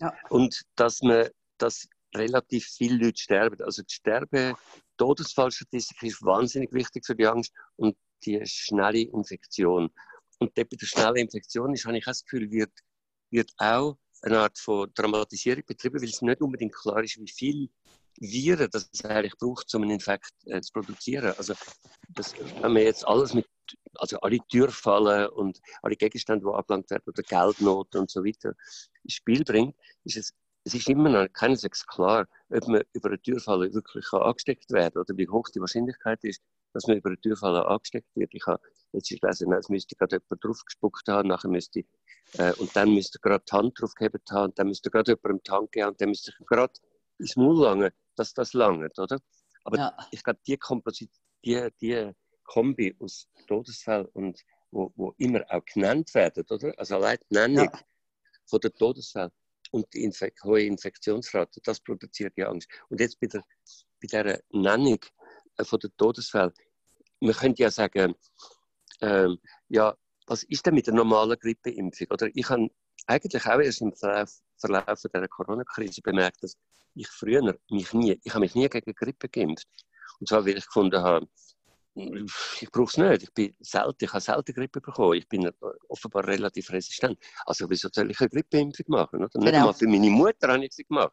ja. 0.00 0.14
und 0.28 0.62
dass 0.76 1.02
man, 1.02 1.28
dass 1.58 1.88
relativ 2.14 2.66
viele 2.66 3.04
Leute 3.04 3.20
sterben. 3.20 3.62
Also 3.62 3.82
die 3.82 3.94
Sterbe, 3.94 4.54
Todesfallstatistik 4.96 6.02
ist 6.02 6.24
wahnsinnig 6.24 6.72
wichtig 6.72 7.04
für 7.04 7.14
die 7.14 7.26
Angst 7.26 7.52
und 7.76 7.96
die 8.24 8.40
schnelle 8.44 9.00
Infektion. 9.00 9.90
Und 10.38 10.54
bei 10.54 10.64
der 10.64 10.86
schnellen 10.86 11.16
Infektion 11.16 11.74
ist, 11.74 11.84
habe 11.84 11.98
ich 11.98 12.04
das 12.04 12.24
Gefühl, 12.24 12.50
wird, 12.50 12.72
wird 13.30 13.52
auch 13.58 13.98
eine 14.22 14.40
Art 14.40 14.58
von 14.58 14.90
Dramatisierung 14.94 15.62
betrieben, 15.66 16.00
weil 16.00 16.08
es 16.08 16.22
nicht 16.22 16.40
unbedingt 16.40 16.74
klar 16.74 17.02
ist, 17.02 17.18
wie 17.18 17.30
viel 17.30 17.68
Viren 18.20 18.68
das 18.70 18.90
eigentlich 19.04 19.36
braucht, 19.38 19.72
um 19.74 19.82
einen 19.82 19.92
Infekt 19.92 20.32
äh, 20.46 20.60
zu 20.60 20.72
produzieren. 20.72 21.34
Also, 21.36 21.54
das, 22.08 22.34
wenn 22.38 22.72
man 22.72 22.82
jetzt 22.82 23.06
alles 23.06 23.34
mit, 23.34 23.46
also 23.94 24.18
alle 24.20 24.38
Türfallen 24.48 25.28
und 25.28 25.60
alle 25.82 25.96
Gegenstände, 25.96 26.44
die 26.44 26.52
abgelangt 26.52 26.90
werden, 26.90 27.04
oder 27.06 27.22
Geldnoten 27.22 28.00
und 28.00 28.10
so 28.10 28.24
weiter, 28.24 28.54
ins 29.04 29.14
Spiel 29.14 29.44
bringt, 29.44 29.76
ist 30.04 30.16
es, 30.16 30.32
es 30.64 30.74
ist 30.74 30.88
immer 30.88 31.08
noch 31.08 31.32
keineswegs 31.32 31.86
klar, 31.86 32.26
ob 32.50 32.66
man 32.68 32.82
über 32.92 33.08
eine 33.08 33.20
Türfalle 33.20 33.72
wirklich 33.72 34.12
angesteckt 34.12 34.70
werden 34.72 34.94
kann 34.94 35.02
oder 35.02 35.16
wie 35.16 35.28
hoch 35.28 35.48
die 35.54 35.60
Wahrscheinlichkeit 35.60 36.24
ist, 36.24 36.42
dass 36.72 36.86
man 36.86 36.98
über 36.98 37.10
eine 37.10 37.20
Türfalle 37.20 37.66
angesteckt 37.66 38.08
wird. 38.14 38.34
Ich 38.34 38.46
habe 38.46 38.62
jetzt 38.92 39.08
gelesen, 39.08 39.52
es 39.52 39.68
müsste 39.68 39.96
gerade 39.96 40.16
jemand 40.16 40.44
draufgespuckt 40.44 41.08
haben, 41.08 41.28
nachher 41.28 41.48
müsste 41.48 41.84
äh, 42.34 42.52
und 42.58 42.74
dann 42.76 42.94
müsste 42.94 43.18
gerade 43.18 43.44
die 43.50 43.56
Hand 43.56 43.80
draufgehabt 43.80 44.30
haben, 44.30 44.50
und 44.50 44.58
dann 44.58 44.68
müsste 44.68 44.90
gerade 44.90 45.12
jemand 45.12 45.38
im 45.38 45.42
Tank 45.42 45.72
gehen 45.72 45.88
und 45.88 46.00
dann 46.00 46.10
müsste 46.10 46.32
gerade 46.46 46.72
ins 47.18 47.36
Maul 47.36 47.62
langen 47.62 47.90
dass 48.18 48.34
das 48.34 48.52
langt, 48.52 48.98
oder? 48.98 49.18
Aber 49.64 49.78
ja. 49.78 49.96
ich 50.10 50.22
glaube, 50.22 50.40
die, 50.46 50.56
Komposit 50.56 51.10
die, 51.44 51.68
die 51.80 52.12
Kombi 52.44 52.96
aus 52.98 53.28
Todesfällen 53.46 54.06
und 54.06 54.40
wo, 54.70 54.92
wo 54.96 55.14
immer 55.18 55.44
auch 55.48 55.64
genannt 55.64 56.12
werden, 56.14 56.44
oder? 56.50 56.72
Also 56.76 56.96
allein 56.96 57.18
die 57.30 57.34
Nennung 57.34 57.70
ja. 57.72 57.80
von 58.46 58.60
den 58.60 58.74
Todesfällen 58.74 59.30
und 59.70 59.86
die 59.94 60.04
Infek 60.04 60.42
hohe 60.44 60.62
Infektionsrate, 60.62 61.60
das 61.62 61.80
produziert 61.80 62.36
ja 62.36 62.48
Angst. 62.48 62.68
Und 62.88 63.00
jetzt 63.00 63.20
bei 63.20 63.26
der, 63.26 63.44
bei 64.00 64.08
der 64.10 64.42
Nennung 64.50 64.98
von 65.64 65.78
den 65.78 65.90
Todesfällen, 65.96 66.52
man 67.20 67.34
könnte 67.34 67.62
ja 67.62 67.70
sagen, 67.70 68.14
ähm, 69.00 69.38
ja, 69.68 69.94
was 70.26 70.42
ist 70.44 70.66
denn 70.66 70.74
mit 70.74 70.86
der 70.86 70.94
normalen 70.94 71.38
Grippeimpfung? 71.38 72.06
Oder 72.10 72.28
ich 72.32 72.48
habe 72.48 72.68
eigentlich 73.06 73.46
auch 73.46 73.60
erst 73.60 73.80
im 73.80 73.92
Verlauf, 73.94 74.30
Verlauf 74.56 75.02
der 75.12 75.28
Corona-Krise 75.28 76.02
bemerkt, 76.02 76.42
dass 76.42 76.56
ich 76.94 77.08
früher 77.08 77.42
mich 77.70 77.92
nie, 77.92 78.20
ich 78.22 78.32
habe 78.32 78.40
mich 78.40 78.54
nie 78.54 78.68
gegen 78.68 78.94
Grippe 78.94 79.28
geimpft. 79.28 79.66
Und 80.20 80.28
zwar, 80.28 80.44
weil 80.44 80.58
ich 80.58 80.66
gefunden 80.66 81.00
habe, 81.00 81.26
ich 81.94 82.70
brauche 82.70 82.90
es 82.90 82.96
nicht. 82.96 83.22
Ich 83.24 83.34
bin 83.34 83.54
selten, 83.60 84.04
ich 84.04 84.12
habe 84.12 84.20
selten 84.20 84.54
Grippe 84.54 84.80
bekommen. 84.80 85.14
Ich 85.14 85.28
bin 85.28 85.50
offenbar 85.88 86.26
relativ 86.26 86.70
resistent. 86.70 87.18
Also 87.44 87.68
wieso 87.68 87.88
soll 87.92 88.10
ich 88.10 88.20
eine 88.20 88.28
Grippeimpfung 88.28 88.86
machen? 88.88 89.24
Oder? 89.24 89.30
Nicht 89.34 89.46
genau. 89.46 89.58
einmal 89.58 89.74
für 89.74 89.88
meine 89.88 90.10
Mutter 90.10 90.48
habe 90.48 90.64
ich 90.64 90.72
sie 90.72 90.84
gemacht. 90.84 91.12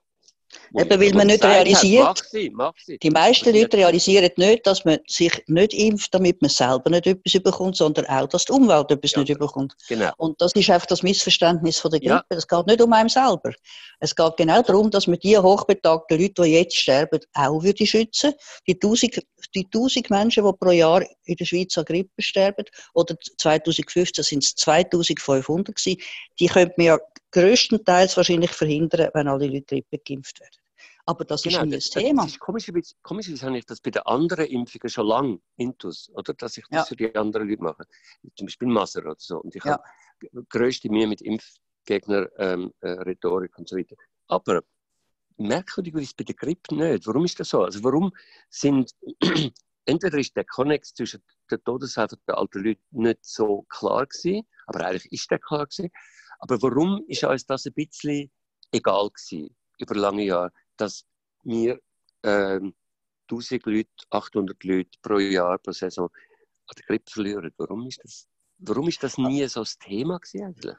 Eben, 0.78 1.02
weil 1.02 1.14
man 1.14 1.28
nicht 1.28 1.44
realisiert, 1.44 2.06
hat, 2.06 2.18
mach 2.18 2.30
sie, 2.30 2.50
mach 2.54 2.74
sie. 2.78 2.98
die 2.98 3.10
meisten 3.10 3.54
Leute 3.54 3.78
realisieren 3.78 4.30
nicht, 4.36 4.68
dass 4.68 4.84
man 4.84 5.00
sich 5.08 5.44
nicht 5.48 5.74
impft, 5.74 6.14
damit 6.14 6.42
man 6.42 6.50
selber 6.50 6.90
nicht 6.90 7.08
etwas 7.08 7.42
bekommt, 7.42 7.78
sondern 7.78 8.06
auch, 8.08 8.28
dass 8.28 8.46
die 8.46 8.52
Umwelt 8.52 8.92
etwas 8.92 9.12
ja, 9.12 9.20
nicht 9.20 9.40
bekommt. 9.40 9.74
Genau. 9.88 10.12
Und 10.18 10.40
das 10.42 10.52
ist 10.54 10.70
einfach 10.70 10.88
das 10.88 11.04
Missverständnis 11.04 11.80
von 11.80 11.92
der 11.92 12.00
Grippe. 12.00 12.26
Es 12.30 12.46
ja. 12.50 12.58
geht 12.58 12.68
nicht 12.68 12.82
um 12.82 12.92
einen 12.94 13.10
selber. 13.10 13.54
Es 14.00 14.16
geht 14.16 14.38
genau 14.38 14.62
darum, 14.62 14.92
dass 14.92 15.08
man 15.08 15.20
die 15.20 15.38
hochbetagten 15.38 16.20
Leute, 16.20 16.44
die 16.44 16.54
jetzt 16.54 16.76
sterben, 16.76 17.20
auch 17.34 17.64
würde 17.64 17.86
schützen. 17.86 18.34
Die 18.68 18.78
tausend, 18.78 19.22
die 19.54 19.70
tausend 19.70 20.10
Menschen, 20.10 20.46
die 20.46 20.52
pro 20.60 20.72
Jahr 20.72 21.04
in 21.26 21.36
der 21.36 21.46
Schweiz 21.46 21.78
an 21.78 21.86
Grippe 21.86 22.22
sterben, 22.22 22.66
oder 22.94 23.16
2015 23.38 24.24
sind 24.24 24.44
es 24.44 24.56
2500 24.56 25.76
gewesen, 25.76 26.02
die 26.40 26.48
könnte 26.48 26.74
man 26.78 26.86
ja 26.86 27.00
größtenteils 27.36 28.16
wahrscheinlich 28.16 28.52
verhindern, 28.52 29.10
wenn 29.14 29.28
alle 29.28 29.48
Leute 29.48 29.82
Grippe 29.82 30.00
geimpft 30.00 30.40
werden. 30.40 30.56
Aber 31.06 31.26
das 31.26 31.44
genau, 31.44 31.60
ist 31.60 31.66
nie 31.66 31.72
das, 31.72 31.90
das 31.90 32.04
Thema. 32.04 32.24
Das 32.24 32.40
komischerweise, 32.40 32.96
komischerweise 33.04 33.46
habe 33.46 33.58
ich 33.58 33.66
das 33.66 33.82
bei 33.82 33.92
den 33.92 34.02
anderen 34.04 34.46
Impfungen 34.46 34.90
schon 34.90 35.06
lange 35.06 35.40
intus, 35.58 36.10
oder? 36.14 36.34
Dass 36.34 36.58
ich 36.58 36.64
das 36.70 36.78
ja. 36.78 36.86
für 36.86 36.96
die 36.96 37.16
anderen 37.16 37.48
Leute 37.48 37.62
mache. 37.62 37.86
Zum 38.36 38.48
Beispiel 38.48 38.68
Masser 38.70 39.02
oder 39.02 39.16
so. 39.18 39.40
Und 39.42 39.56
ich 39.56 39.64
ja. 39.64 39.74
habe 39.74 40.46
größte 40.50 40.90
Mühe 40.90 41.08
mit 41.08 41.22
Impfgegner, 41.22 42.28
ähm, 42.38 42.74
äh, 42.80 42.90
Rhetorik 42.90 43.58
und 43.58 43.68
so 43.70 43.78
weiter. 43.78 43.96
Aber 44.28 44.62
merkwürdigerweise 45.38 46.14
bei 46.18 46.24
der 46.24 46.36
Grippe 46.36 46.74
nicht. 46.74 47.06
Warum 47.06 47.26
ist 47.26 47.40
das 47.40 47.50
so? 47.50 47.64
Also 47.64 47.84
warum 47.84 48.12
sind 48.50 48.92
entweder 49.86 50.18
ist 50.18 50.36
der 50.36 50.46
Konnex 50.46 50.94
zwischen 50.94 51.22
der 51.52 51.64
Todeshelfer 51.64 52.18
der 52.28 52.38
alten 52.38 52.64
Leute 52.64 52.82
nicht 52.92 53.24
so 53.24 53.64
klar 53.70 54.08
gewesen, 54.08 54.48
aber 54.66 54.86
eigentlich 54.86 55.12
ist 55.12 55.30
der 55.30 55.40
klar 55.40 55.68
gewesen. 55.68 55.92
Aber 56.40 56.62
warum 56.62 57.04
ist 57.08 57.24
uns 57.24 57.46
das 57.46 57.66
ein 57.66 57.74
bisschen 57.74 58.32
egal 58.72 59.10
gewesen, 59.10 59.56
über 59.80 59.96
lange 59.96 60.24
Jahre, 60.24 60.52
dass 60.78 61.06
wir 61.44 61.80
ähm, 62.24 62.76
1000 63.30 63.66
Leute, 63.66 63.90
800 64.10 64.64
Leute 64.64 64.90
pro 65.02 65.20
Jahr, 65.20 65.58
pro 65.58 65.72
Saison 65.72 66.10
an 66.68 66.76
der 66.78 66.86
Grippe 66.86 67.12
verlieren? 67.12 67.52
Warum 67.58 67.88
ist 67.88 68.00
das, 68.04 68.28
warum 68.58 68.88
ist 68.88 69.02
das 69.04 69.18
nie 69.18 69.48
so 69.48 69.62
das 69.62 69.78
Thema 69.78 70.20
gewesen 70.20 70.46
eigentlich? 70.46 70.76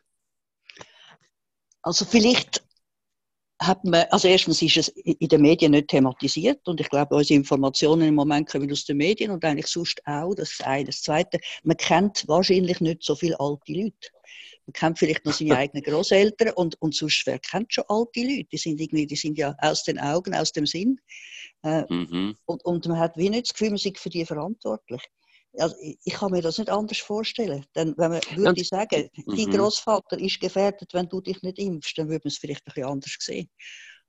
Also 1.82 2.04
vielleicht 2.04 2.66
hat 3.60 3.84
man, 3.84 4.04
also 4.10 4.28
erstens 4.28 4.60
ist 4.60 4.76
es 4.76 4.88
in 4.88 5.28
den 5.28 5.40
Medien 5.40 5.72
nicht 5.72 5.88
thematisiert 5.88 6.66
und 6.68 6.80
ich 6.80 6.90
glaube, 6.90 7.14
unsere 7.14 7.38
Informationen 7.38 8.08
im 8.08 8.14
Moment 8.14 8.50
kommen 8.50 8.70
aus 8.70 8.84
den 8.84 8.98
Medien 8.98 9.30
und 9.30 9.44
eigentlich 9.44 9.68
sonst 9.68 10.00
auch, 10.06 10.34
das 10.34 10.52
ist 10.52 10.64
eine. 10.64 10.86
Das 10.86 11.02
Zweite, 11.02 11.38
man 11.62 11.76
kennt 11.76 12.26
wahrscheinlich 12.28 12.80
nicht 12.80 13.02
so 13.02 13.14
viele 13.14 13.38
alte 13.40 13.72
Leute. 13.72 14.08
Man 14.66 14.72
kennt 14.72 14.98
vielleicht 14.98 15.24
noch 15.24 15.32
seine 15.32 15.56
eigenen 15.56 15.82
Großeltern 15.82 16.50
und, 16.54 16.80
und 16.80 16.94
sonst, 16.94 17.22
wer 17.26 17.38
kennt 17.38 17.72
schon 17.72 17.84
alte 17.88 18.20
Leute? 18.20 18.44
Die 18.44 18.56
sind, 18.56 18.80
irgendwie, 18.80 19.06
die 19.06 19.16
sind 19.16 19.38
ja 19.38 19.54
aus 19.58 19.84
den 19.84 19.98
Augen, 19.98 20.34
aus 20.34 20.52
dem 20.52 20.66
Sinn. 20.66 21.00
Äh, 21.62 21.84
mhm. 21.92 22.36
und, 22.46 22.64
und 22.64 22.86
man 22.86 22.98
hat 22.98 23.16
wie 23.16 23.30
nicht 23.30 23.46
das 23.46 23.54
Gefühl, 23.54 23.70
man 23.70 23.78
sei 23.78 23.92
für 23.96 24.10
die 24.10 24.24
verantwortlich. 24.24 25.02
Also, 25.58 25.74
ich 25.80 26.12
kann 26.12 26.32
mir 26.32 26.42
das 26.42 26.58
nicht 26.58 26.70
anders 26.70 26.98
vorstellen. 26.98 27.64
Denn 27.74 27.94
wenn 27.96 28.10
man 28.10 28.20
würde 28.34 28.60
ja. 28.60 28.64
sagen, 28.64 29.08
dein 29.14 29.46
mhm. 29.46 29.50
Großvater 29.50 30.18
ist 30.18 30.40
gefährdet, 30.40 30.92
wenn 30.92 31.08
du 31.08 31.20
dich 31.20 31.40
nicht 31.42 31.58
impfst, 31.58 31.96
dann 31.96 32.08
würde 32.08 32.22
man 32.24 32.30
es 32.30 32.38
vielleicht 32.38 32.66
ein 32.66 32.72
bisschen 32.74 32.90
anders 32.90 33.16
sehen. 33.18 33.48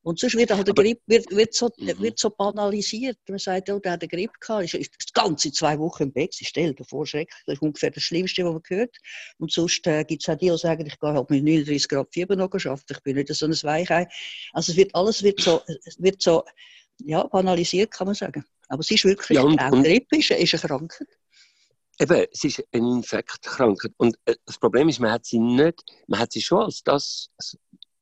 Und 0.08 0.20
sonst 0.20 0.38
wird 0.38 0.54
auch 0.54 0.64
der 0.64 0.74
Grippe 0.74 1.02
wird, 1.06 1.30
wird, 1.32 1.54
so, 1.54 1.70
mhm. 1.78 2.00
wird 2.00 2.18
so 2.18 2.30
banalisiert. 2.30 3.18
Man 3.28 3.40
sagt, 3.40 3.70
oh, 3.70 3.78
der 3.78 3.92
hat 3.92 4.02
eine 4.02 4.08
Grippe 4.08 4.40
gehabt, 4.40 4.64
ist, 4.64 4.74
ist 4.76 4.94
das 4.98 5.12
ganze 5.12 5.52
zwei 5.52 5.78
Wochen 5.80 6.04
im 6.04 6.14
Bett. 6.14 6.34
Sie 6.34 6.46
stellt 6.46 6.80
davor 6.80 7.06
schrecklich. 7.06 7.44
Das 7.46 7.56
ist 7.56 7.62
ungefähr 7.62 7.92
das 7.92 8.04
Schlimmste, 8.04 8.46
was 8.46 8.54
man 8.54 8.62
hört. 8.68 8.96
Und 9.38 9.52
sonst 9.52 9.86
äh, 9.86 10.06
gibt 10.06 10.24
es 10.24 10.30
auch 10.34 10.38
die, 10.38 10.50
die 10.50 10.58
sagen, 10.58 10.86
ich 10.86 10.98
gehe 10.98 11.12
halt 11.12 11.30
mit 11.30 11.44
39 11.44 11.90
Grad 11.90 12.08
Fieber 12.14 12.38
noch 12.38 12.50
geschafft. 12.50 12.90
Ich 12.90 13.04
bin 13.04 13.18
nicht 13.18 13.36
so 13.36 13.48
ein 13.48 13.52
Weichei. 13.52 14.08
Also 14.54 14.72
es 14.72 14.78
wird, 14.78 14.96
alles 14.96 15.24
wird 15.24 15.42
so, 15.42 15.62
wird 15.98 16.22
so 16.22 16.46
ja, 17.04 17.28
banalisiert, 17.28 17.92
kann 17.92 18.08
man 18.08 18.16
sagen. 18.16 18.46
Aber 18.70 18.80
es 18.80 18.90
ist 18.90 19.04
wirklich, 19.04 19.36
ja, 19.36 19.42
und, 19.42 19.60
auch 19.60 19.72
Grippe 19.72 20.20
ist, 20.20 20.32
ist 20.32 20.54
eine 20.54 20.62
Krankheit. 20.62 21.08
Eben, 22.00 22.28
es 22.32 22.44
ist 22.46 22.64
eine 22.72 22.88
Infektkrankheit. 22.92 23.92
Und 23.98 24.18
äh, 24.24 24.36
das 24.46 24.58
Problem 24.58 24.88
ist, 24.88 25.00
man 25.00 25.12
hat 25.12 25.26
sie 25.26 25.40
nicht, 25.40 25.84
man 26.08 26.22
hat 26.22 26.32
sie 26.32 26.42
schon 26.42 26.64
als 26.64 26.82
das, 26.82 27.30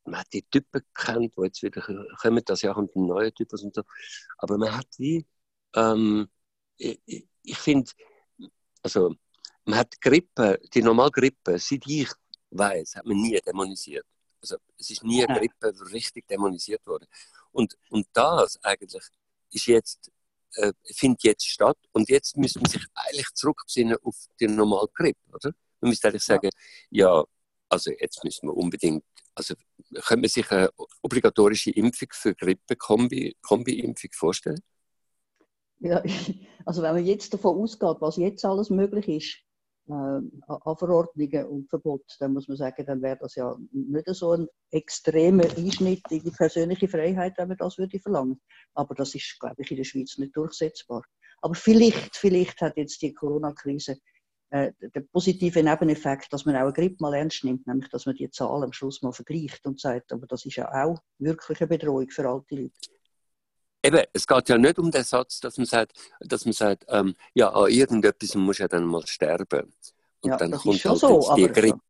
man 0.05 0.19
hat 0.19 0.33
die 0.33 0.43
Typen 0.43 0.81
gekannt, 0.93 1.33
die 1.37 1.41
jetzt 1.43 1.63
wieder 1.63 1.81
kommen, 1.81 2.43
das 2.45 2.61
Jahr 2.61 2.75
kommt 2.75 2.95
ein 2.95 3.05
neuer 3.05 3.33
Typ 3.33 3.51
und 3.53 3.73
so. 3.73 3.83
Aber 4.37 4.57
man 4.57 4.75
hat 4.75 4.87
wie, 4.97 5.25
ähm, 5.75 6.27
ich, 6.77 7.27
ich 7.43 7.57
finde, 7.57 7.91
also, 8.83 9.15
man 9.65 9.79
hat 9.79 9.99
Grippe, 9.99 10.59
die 10.73 10.81
normale 10.81 11.11
Grippe, 11.11 11.57
seit 11.57 11.87
ich 11.87 12.09
weiß, 12.51 12.97
hat 12.97 13.05
man 13.05 13.17
nie 13.17 13.39
dämonisiert. 13.41 14.05
Also, 14.41 14.57
es 14.77 14.91
ist 14.91 15.03
nie 15.03 15.25
eine 15.25 15.39
Grippe 15.39 15.73
richtig 15.91 16.27
dämonisiert 16.27 16.85
worden. 16.85 17.07
Und, 17.51 17.75
und 17.89 18.07
das 18.13 18.63
eigentlich 18.63 19.03
ist 19.49 19.65
jetzt, 19.65 20.11
äh, 20.55 20.71
findet 20.93 21.23
jetzt 21.23 21.47
statt. 21.47 21.77
Und 21.93 22.09
jetzt 22.09 22.37
müssen 22.37 22.61
wir 22.61 22.69
sich 22.69 22.85
eigentlich 22.93 23.27
zurückbesinnen 23.33 23.97
auf 24.03 24.15
die 24.39 24.47
normale 24.47 24.87
Grippe, 24.93 25.19
oder? 25.33 25.51
Man 25.81 25.89
müsste 25.89 26.09
eigentlich 26.09 26.23
sagen, 26.23 26.49
ja, 26.91 27.23
also 27.69 27.91
jetzt 27.91 28.23
müssen 28.23 28.47
wir 28.47 28.55
unbedingt 28.55 29.03
also 29.35 29.55
können 30.05 30.21
wir 30.21 30.29
sich 30.29 30.49
eine 30.51 30.69
obligatorische 31.01 31.71
Impfung 31.71 32.07
für 32.11 32.33
Grippe-Kombi-Impfung 32.35 34.09
vorstellen? 34.13 34.61
Ja, 35.79 36.01
also 36.65 36.81
wenn 36.81 36.95
man 36.95 37.05
jetzt 37.05 37.33
davon 37.33 37.57
ausgeht, 37.57 37.97
was 37.99 38.17
jetzt 38.17 38.45
alles 38.45 38.69
möglich 38.69 39.07
ist, 39.07 39.45
äh, 39.87 39.93
an 39.93 40.77
Verordnungen 40.77 41.45
und 41.45 41.69
Verbot, 41.69 42.03
dann 42.19 42.33
muss 42.33 42.47
man 42.47 42.57
sagen, 42.57 42.85
dann 42.85 43.01
wäre 43.01 43.17
das 43.17 43.35
ja 43.35 43.55
nicht 43.71 44.07
so 44.07 44.31
ein 44.31 44.47
extremer 44.71 45.45
Einschnitt 45.55 46.01
in 46.09 46.23
die 46.23 46.31
persönliche 46.31 46.87
Freiheit, 46.87 47.37
wenn 47.37 47.49
man 47.49 47.57
das 47.57 47.77
würde 47.77 47.99
verlangen. 47.99 48.41
Aber 48.73 48.95
das 48.95 49.13
ist, 49.13 49.37
glaube 49.39 49.61
ich, 49.61 49.69
in 49.69 49.77
der 49.77 49.83
Schweiz 49.83 50.17
nicht 50.17 50.35
durchsetzbar. 50.35 51.03
Aber 51.41 51.53
vielleicht, 51.53 52.15
vielleicht 52.15 52.61
hat 52.61 52.77
jetzt 52.77 53.01
die 53.01 53.13
Corona-Krise 53.13 53.97
äh, 54.55 54.71
der 54.79 55.01
positive 55.01 55.61
Nebeneffekt, 55.61 56.31
dass 56.31 56.45
man 56.45 56.55
auch 56.55 56.61
eine 56.61 56.71
Grippe 56.71 56.95
mal 56.99 57.13
ernst 57.13 57.43
nimmt, 57.43 57.67
nämlich 57.67 57.89
dass 57.89 58.05
man 58.05 58.15
die 58.15 58.29
Zahlen 58.29 58.63
am 58.63 58.71
Schluss 58.71 59.01
mal 59.01 59.11
vergleicht 59.11 59.65
und 59.65 59.81
sagt, 59.81 60.13
aber 60.13 60.27
das 60.27 60.45
ist 60.45 60.55
ja 60.55 60.71
auch 60.71 60.97
wirklich 61.17 61.59
eine 61.59 61.67
Bedrohung 61.67 62.09
für 62.09 62.25
alte 62.29 62.55
Leute. 62.55 62.71
Eben, 63.83 64.01
es 64.13 64.25
geht 64.25 64.47
ja 64.47 64.57
nicht 64.57 64.79
um 64.79 64.89
den 64.89 65.03
Satz, 65.03 65.41
dass 65.41 65.57
man 65.57 65.65
sagt, 65.65 65.91
dass 66.21 66.45
man 66.45 66.53
sagt 66.53 66.85
ähm, 66.87 67.15
ja, 67.33 67.49
an 67.49 67.69
irgendetwas 67.69 68.33
muss 68.35 68.59
ja 68.59 68.69
dann 68.69 68.85
mal 68.85 69.05
sterben. 69.05 69.73
Und 70.21 70.29
ja, 70.29 70.37
dann 70.37 70.51
das 70.51 70.61
kommt 70.61 70.75
ist 70.75 70.81
schon 70.81 70.91
halt 70.91 71.01
so, 71.01 71.35
die 71.35 71.47
Grippe. 71.47 71.81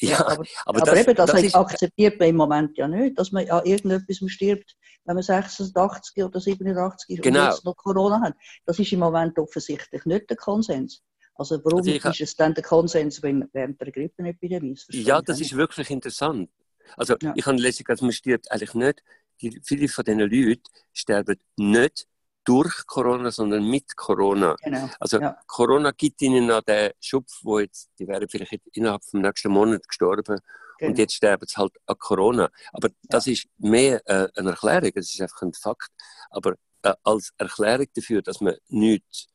Ja, 0.00 0.10
ja, 0.10 0.20
aber, 0.20 0.32
aber, 0.32 0.46
aber, 0.66 0.80
das, 0.80 1.00
eben, 1.00 1.14
das, 1.14 1.30
das 1.30 1.42
ist, 1.42 1.54
akzeptiert 1.54 2.20
man 2.20 2.28
im 2.28 2.36
Moment 2.36 2.76
ja 2.76 2.86
nicht, 2.86 3.18
dass 3.18 3.32
man 3.32 3.48
an 3.48 3.64
irgendetwas 3.64 4.18
stirbt, 4.30 4.76
wenn 5.06 5.14
man 5.14 5.22
86 5.22 6.22
oder 6.22 6.38
87 6.38 7.16
ist 7.16 7.22
genau. 7.22 7.40
und 7.40 7.50
jetzt 7.50 7.64
noch 7.64 7.76
Corona 7.76 8.20
hat. 8.20 8.34
Das 8.66 8.78
ist 8.78 8.92
im 8.92 9.00
Moment 9.00 9.38
offensichtlich 9.38 10.04
nicht 10.04 10.28
der 10.28 10.36
Konsens. 10.36 11.02
Also 11.40 11.58
warum 11.64 11.78
also 11.78 11.90
ist 12.10 12.20
es 12.20 12.36
dann 12.36 12.52
der 12.52 12.62
Konsens 12.62 13.22
während 13.22 13.80
der 13.80 13.90
Grippenepidemie? 13.90 14.78
Ja, 14.90 15.22
das 15.22 15.40
ist 15.40 15.56
wirklich 15.56 15.88
interessant. 15.88 16.50
Also 16.98 17.16
ja. 17.22 17.32
ich 17.34 17.46
habe 17.46 17.56
gelesen, 17.56 17.82
dass 17.88 18.02
man 18.02 18.12
stirbt 18.12 18.52
eigentlich 18.52 18.74
nicht, 18.74 19.02
die, 19.40 19.58
viele 19.64 19.88
von 19.88 20.04
diesen 20.04 20.20
Leuten 20.20 20.62
sterben 20.92 21.38
nicht 21.56 22.06
durch 22.44 22.86
Corona, 22.86 23.30
sondern 23.30 23.64
mit 23.64 23.96
Corona. 23.96 24.54
Genau. 24.62 24.90
Also 25.00 25.18
ja. 25.18 25.38
Corona 25.46 25.92
gibt 25.92 26.20
ihnen 26.20 26.46
noch 26.46 26.60
den 26.60 26.90
Schupf, 27.00 27.32
wo 27.42 27.58
jetzt, 27.58 27.88
die 27.98 28.06
wären 28.06 28.28
vielleicht 28.28 28.60
innerhalb 28.74 29.00
des 29.00 29.14
nächsten 29.14 29.50
Monats 29.50 29.88
gestorben 29.88 30.40
genau. 30.78 30.90
und 30.90 30.98
jetzt 30.98 31.14
sterben 31.14 31.46
sie 31.48 31.56
halt 31.56 31.72
an 31.86 31.96
Corona. 31.98 32.50
Aber 32.74 32.90
das 33.04 33.24
ja. 33.24 33.32
ist 33.32 33.48
mehr 33.56 34.02
äh, 34.04 34.28
eine 34.34 34.50
Erklärung, 34.50 34.92
es 34.94 35.14
ist 35.14 35.22
einfach 35.22 35.40
ein 35.40 35.54
Fakt. 35.54 35.90
Aber 36.28 36.56
äh, 36.82 36.92
als 37.02 37.32
Erklärung 37.38 37.86
dafür, 37.94 38.20
dass 38.20 38.42
man 38.42 38.56
nichts 38.68 39.30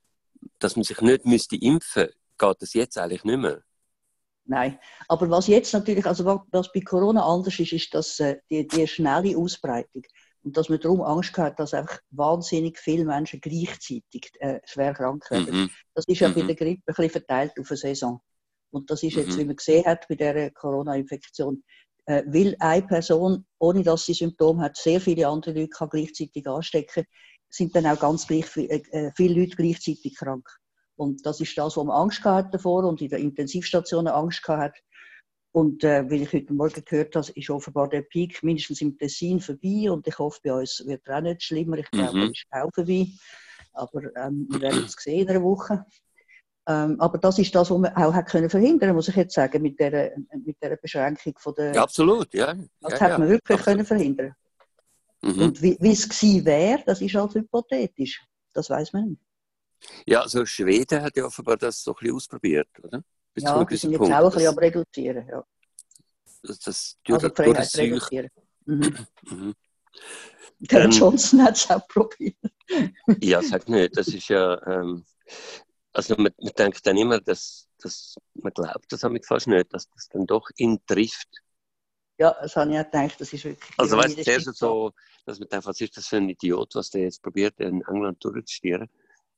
dass 0.59 0.75
man 0.75 0.83
sich 0.83 1.01
nicht 1.01 1.25
müsste 1.25 1.55
impfen 1.55 2.09
geht 2.37 2.61
das 2.61 2.73
jetzt 2.73 2.97
eigentlich 2.97 3.23
nicht 3.23 3.37
mehr. 3.39 3.61
Nein, 4.47 4.77
aber 5.07 5.29
was 5.29 5.47
jetzt 5.47 5.73
natürlich, 5.73 6.05
also 6.05 6.43
was 6.51 6.71
bei 6.71 6.81
Corona 6.81 7.25
anders 7.25 7.59
ist, 7.59 7.73
ist 7.73 7.93
dass 7.93 8.19
äh, 8.19 8.37
die, 8.49 8.67
die 8.67 8.87
schnelle 8.87 9.35
Ausbreitung 9.35 10.03
und 10.43 10.55
dass 10.55 10.69
man 10.69 10.79
darum 10.79 11.01
Angst 11.01 11.35
hat, 11.37 11.59
dass 11.59 11.73
einfach 11.73 11.99
wahnsinnig 12.11 12.77
viele 12.77 13.05
Menschen 13.05 13.41
gleichzeitig 13.41 14.31
äh, 14.39 14.59
schwer 14.65 14.93
krank 14.93 15.29
werden. 15.31 15.61
Mhm. 15.61 15.69
Das 15.95 16.05
ist 16.07 16.19
ja 16.19 16.29
mhm. 16.29 16.35
bei 16.35 16.41
der 16.43 16.55
Grippe 16.55 16.83
ein 16.85 16.93
bisschen 16.93 17.09
verteilt 17.09 17.53
auf 17.59 17.71
eine 17.71 17.77
Saison. 17.77 18.21
Und 18.69 18.91
das 18.91 19.01
ist 19.01 19.15
jetzt, 19.15 19.31
mhm. 19.31 19.37
wie 19.39 19.45
man 19.45 19.55
gesehen 19.55 19.85
hat 19.85 20.07
bei 20.07 20.15
der 20.15 20.51
Corona-Infektion, 20.51 21.63
äh, 22.05 22.21
weil 22.27 22.55
eine 22.59 22.85
Person, 22.85 23.47
ohne 23.57 23.81
dass 23.81 24.05
sie 24.05 24.13
Symptome 24.13 24.61
hat, 24.61 24.77
sehr 24.77 25.01
viele 25.01 25.27
andere 25.27 25.55
Leute 25.55 25.69
kann 25.69 25.89
gleichzeitig 25.89 26.45
anstecken 26.45 27.05
sind 27.55 27.75
dann 27.75 27.85
auch 27.87 27.99
ganz 27.99 28.27
gleich 28.27 28.45
viel, 28.45 28.69
äh, 28.69 28.81
äh, 28.91 29.11
viele 29.15 29.39
Leute 29.39 29.55
gleichzeitig 29.55 30.15
krank. 30.15 30.47
Und 30.97 31.25
das 31.25 31.41
ist 31.41 31.57
das, 31.57 31.77
wo 31.77 31.83
man 31.83 31.95
Angst 31.95 32.21
gehabt 32.21 32.53
davor 32.53 32.83
und 32.85 33.01
in 33.01 33.09
der 33.09 33.19
Intensivstation 33.19 34.07
Angst 34.07 34.43
gehabt 34.43 34.75
hat. 34.77 34.83
Und 35.51 35.85
äh, 35.85 36.09
wie 36.09 36.23
ich 36.23 36.33
heute 36.33 36.53
Morgen 36.53 36.83
gehört 36.83 37.15
habe, 37.15 37.31
ist 37.33 37.49
offenbar 37.49 37.87
der 37.87 38.01
Peak 38.01 38.43
mindestens 38.43 38.81
im 38.81 38.97
Tessin 38.97 39.39
vorbei 39.39 39.89
und 39.89 40.05
ich 40.05 40.19
hoffe, 40.19 40.39
bei 40.43 40.53
uns 40.53 40.83
wird 40.85 41.07
er 41.07 41.17
auch 41.17 41.21
nicht 41.21 41.43
schlimmer. 41.43 41.77
Ich 41.77 41.89
glaube, 41.91 42.17
mhm. 42.17 42.23
er 42.23 42.31
ist 42.31 42.45
auch 42.51 42.69
vorbei. 42.73 43.07
Aber 43.71 44.01
ähm, 44.17 44.47
wir 44.49 44.61
werden 44.61 44.83
es 44.83 44.93
sehen 44.93 45.21
in 45.21 45.29
einer 45.29 45.43
Woche. 45.43 45.85
Ähm, 46.67 46.99
aber 46.99 47.19
das 47.19 47.39
ist 47.39 47.53
das, 47.53 47.69
was 47.69 47.77
man 47.77 47.95
auch 47.95 48.13
hat 48.13 48.27
können 48.27 48.49
verhindern, 48.49 48.95
muss 48.95 49.07
ich 49.07 49.15
jetzt 49.15 49.35
sagen, 49.35 49.61
mit 49.61 49.79
der, 49.79 50.13
mit 50.43 50.57
der 50.61 50.75
Beschränkung 50.77 51.33
von 51.37 51.53
der. 51.55 51.73
Ja, 51.73 51.83
absolut, 51.83 52.33
ja. 52.33 52.53
Das 52.81 52.93
ja, 52.93 52.99
hat 52.99 53.11
ja. 53.11 53.17
man 53.17 53.29
wirklich 53.29 53.61
können 53.61 53.85
verhindern. 53.85 54.35
Mhm. 55.25 55.41
Und 55.41 55.61
wie, 55.61 55.77
es 55.81 56.07
gewesen 56.07 56.45
wäre, 56.45 56.83
das 56.85 57.01
ist 57.01 57.15
halt 57.15 57.33
hypothetisch. 57.33 58.23
Das 58.53 58.69
weiß 58.69 58.93
man 58.93 59.09
nicht. 59.09 59.21
Ja, 60.05 60.21
also 60.21 60.45
Schweden 60.45 61.01
hat 61.01 61.17
ja 61.17 61.25
offenbar 61.25 61.57
das 61.57 61.81
so 61.81 61.91
ein 61.91 61.97
bisschen 61.99 62.15
ausprobiert, 62.15 62.67
oder? 62.83 63.03
Bis 63.33 63.43
ja, 63.43 63.63
die 63.63 63.75
sind 63.75 63.91
jetzt 63.91 63.99
Punkt, 63.99 64.13
auch 64.13 64.25
ein 64.25 64.31
bisschen 64.31 64.47
am 64.47 64.57
Reduzieren, 64.57 65.27
ja. 65.27 65.43
Das, 66.43 66.59
das 66.59 66.97
also 67.09 67.27
die 67.27 67.35
Freiheit 67.35 67.75
reduzieren. 67.75 68.29
Mhm. 68.65 69.07
mhm. 69.29 69.55
Der 70.59 70.85
ähm, 70.85 70.91
Johnson 70.91 71.43
hat 71.43 71.57
es 71.57 71.69
auch 71.71 71.87
probiert. 71.87 72.37
ja, 73.21 73.41
sag 73.41 73.67
nicht, 73.67 73.97
das 73.97 74.07
ist 74.07 74.27
ja... 74.27 74.61
Ähm, 74.67 75.05
also 75.91 76.15
man, 76.17 76.31
man, 76.39 76.53
denkt 76.53 76.85
dann 76.85 76.97
immer, 76.97 77.19
dass, 77.19 77.67
dass 77.79 78.15
man 78.35 78.53
glaubt 78.53 78.91
das 78.91 79.01
fast 79.25 79.47
nicht, 79.47 79.73
dass 79.73 79.89
das 79.89 80.07
dann 80.09 80.27
doch 80.27 80.49
ihn 80.57 80.79
trifft 80.85 81.29
ja, 82.17 82.35
das 82.41 82.55
habe 82.55 82.71
ich 82.71 82.79
auch 82.79 82.85
gedacht, 82.85 83.19
das 83.19 83.33
ist 83.33 83.43
wirklich. 83.43 83.73
Also, 83.77 83.97
weißt 83.97 84.17
du, 84.17 84.23
zuerst 84.23 84.55
so, 84.55 84.91
dass 85.25 85.39
man 85.39 85.49
denkt, 85.49 85.65
was 85.65 85.81
ist 85.81 85.97
das 85.97 86.07
für 86.07 86.17
ein 86.17 86.29
Idiot, 86.29 86.73
was 86.75 86.89
der 86.89 87.01
jetzt 87.01 87.21
probiert, 87.21 87.59
in 87.59 87.81
England 87.87 88.23
durchzustieren. 88.23 88.89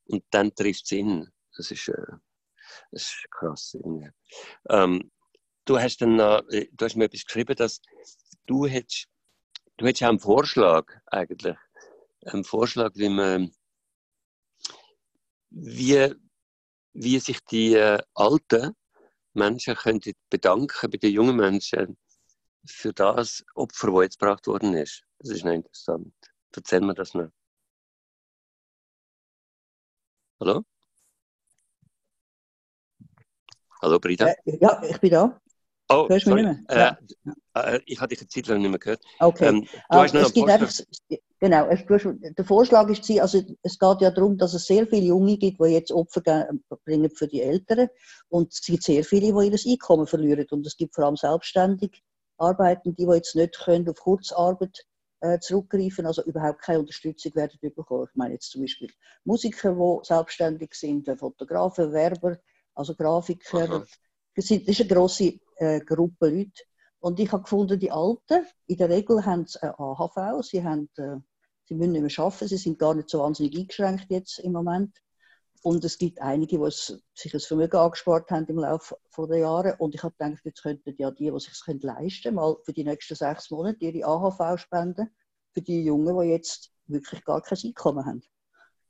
Und 0.06 0.24
dann 0.30 0.54
trifft 0.54 0.86
es 0.86 0.92
ihn. 0.92 1.28
Das 1.56 1.72
ist, 1.72 1.88
äh, 1.88 1.94
das 2.92 3.04
ist 3.04 3.26
krass. 3.32 3.76
Ähm, 4.70 5.12
du 5.66 5.80
hast 5.80 6.02
dann 6.02 6.20
äh, 6.20 6.68
du 6.72 6.86
hast 6.86 6.96
mir 6.96 7.06
etwas 7.06 7.26
geschrieben, 7.26 7.56
dass 7.56 7.82
du 8.46 8.68
hättest, 8.68 9.08
du 9.78 9.86
hättest 9.86 10.04
auch 10.04 10.10
einen 10.10 10.20
Vorschlag, 10.20 10.86
eigentlich. 11.08 11.58
Einen 12.26 12.44
Vorschlag, 12.44 12.92
wie 12.96 13.10
man, 13.10 13.52
wie, 15.50 16.14
wie 16.94 17.20
sich 17.20 17.40
die 17.46 17.74
äh, 17.74 18.00
alten 18.14 18.76
Menschen 19.34 19.76
könnten 19.76 20.14
bedanken 20.30 20.92
bei 20.92 20.98
den 20.98 21.14
jungen 21.14 21.36
Menschen 21.36 21.98
für 22.68 22.94
das 22.94 23.44
Opfer, 23.56 23.92
das 23.92 24.04
jetzt 24.04 24.20
gebracht 24.20 24.48
worden 24.48 24.74
ist. 24.76 25.04
Das 25.20 25.32
ist 25.32 25.46
noch 25.46 25.54
interessant. 25.54 26.14
Erzähl 26.56 26.82
mir 26.82 26.94
das 26.94 27.14
noch. 27.14 27.30
Hallo? 30.40 30.64
Hallo, 33.82 34.00
Brida? 34.00 34.28
Äh, 34.28 34.58
ja, 34.60 34.82
ich 34.84 35.00
bin 35.00 35.12
da. 35.12 35.40
Oh, 35.90 36.08
Hörst 36.10 36.26
sorry. 36.26 36.44
Mich 36.44 36.58
nicht 36.58 36.70
mehr? 36.70 36.98
Äh, 37.54 37.76
äh, 37.76 37.80
ich 37.86 38.00
hatte 38.00 38.10
dich 38.10 38.20
eine 38.20 38.28
Zeit 38.28 38.48
lang 38.48 38.62
nicht 38.62 38.70
mehr 38.70 38.80
gehört. 38.80 39.02
Okay. 39.20 39.48
Ähm, 39.48 39.62
du 39.62 39.68
ah, 39.90 40.04
hast 40.04 40.14
noch 40.14 40.22
es 40.22 40.34
gibt 40.34 40.50
einfach, 40.50 40.72
genau, 41.40 41.70
der 41.70 42.46
Vorschlag 42.46 42.90
ist, 42.90 43.10
also 43.20 43.42
es 43.62 43.80
geht 43.80 44.02
ja 44.02 44.12
darum, 44.12 44.38
dass 44.38 44.54
es 44.54 44.66
sehr 44.66 44.86
viele 44.88 45.08
Junge 45.08 45.38
gibt, 45.38 45.62
die 45.62 45.70
jetzt 45.70 45.92
Opfer 45.92 46.22
bringen 46.84 47.10
für 47.10 47.28
die 47.28 47.42
Eltern 47.42 47.88
und 48.30 48.52
es 48.52 48.62
gibt 48.62 48.84
sehr 48.84 49.04
viele, 49.04 49.34
die 49.34 49.48
ihr 49.48 49.74
Einkommen 49.74 50.08
verlieren 50.08 50.46
und 50.52 50.68
es 50.68 50.76
gibt 50.76 50.94
vor 50.94 51.06
allem 51.06 51.16
selbstständig 51.16 52.04
arbeiten, 52.38 52.96
die, 52.96 53.06
die 53.06 53.12
jetzt 53.12 53.36
nicht 53.36 53.60
können 53.60 53.90
auf 53.90 54.00
Kurzarbeit 54.00 54.86
äh, 55.22 55.40
zurückgreifen, 55.40 56.06
also 56.06 56.24
überhaupt 56.24 56.62
keine 56.62 56.80
Unterstützung 56.80 57.34
werden 57.36 57.58
bekommen. 57.62 58.08
Ich 58.10 58.16
meine 58.16 58.34
jetzt 58.34 58.52
zum 58.52 58.62
Beispiel 58.62 58.92
Musiker, 59.24 59.74
die 59.74 60.06
selbstständig 60.06 60.74
sind, 60.74 61.08
äh, 61.08 61.18
Fotografen, 61.18 61.92
Werber, 61.92 62.38
also 62.76 62.96
Grafiker. 62.96 63.86
Das 64.36 64.52
ist 64.52 64.80
eine 64.80 64.88
grosse 64.88 65.40
äh, 65.58 65.80
Gruppe 65.82 66.30
Leute. 66.30 66.64
Und 67.00 67.20
ich 67.20 67.32
habe 67.32 67.44
gefunden, 67.44 67.80
die 67.80 67.92
Alten, 67.92 68.46
in 68.68 68.78
der 68.78 68.90
Regel 68.90 69.26
haben 69.26 69.46
sie 69.48 69.62
eine 69.62 69.78
AHV, 69.80 70.44
sie, 70.44 70.64
haben, 70.64 70.90
äh, 70.98 71.18
sie 71.66 71.76
müssen 71.76 71.94
nicht 71.94 72.18
mehr 72.18 72.26
arbeiten, 72.26 72.48
sie 72.48 72.58
sind 72.58 72.80
gar 72.80 72.94
nicht 72.94 73.10
so 73.10 73.20
wahnsinnig 73.20 73.58
eingeschränkt 73.58 74.08
jetzt 74.10 74.40
im 74.40 74.52
Moment. 74.52 74.96
Und 75.64 75.84
es 75.84 75.98
gibt 75.98 76.22
einige, 76.22 76.60
die 76.60 76.72
sich 76.72 77.34
ein 77.34 77.40
Vermögen 77.40 77.78
angespart 77.78 78.30
haben 78.32 78.46
im 78.48 78.60
Laufe 78.60 78.98
der 79.18 79.38
Jahre. 79.38 79.76
Und 79.80 79.96
ich 79.96 80.04
habe 80.04 80.16
gedacht, 80.18 80.46
jetzt 80.46 80.62
könnten 80.62 80.96
ja 80.98 81.12
die, 81.12 81.32
die 81.32 81.40
sich 81.40 81.54
es 81.54 81.64
leisten 81.82 82.24
können, 82.24 82.36
mal 82.36 82.58
für 82.64 82.74
die 82.74 82.84
nächsten 82.84 83.16
sechs 83.16 83.50
Monate 83.50 83.78
ihre 83.80 84.08
AHV 84.08 84.60
spenden. 84.60 85.10
Für 85.54 85.62
die 85.62 85.84
Jungen, 85.84 86.20
die 86.20 86.30
jetzt 86.30 86.72
wirklich 86.86 87.24
gar 87.24 87.42
kein 87.42 87.58
Einkommen 87.64 88.06
haben. 88.06 88.22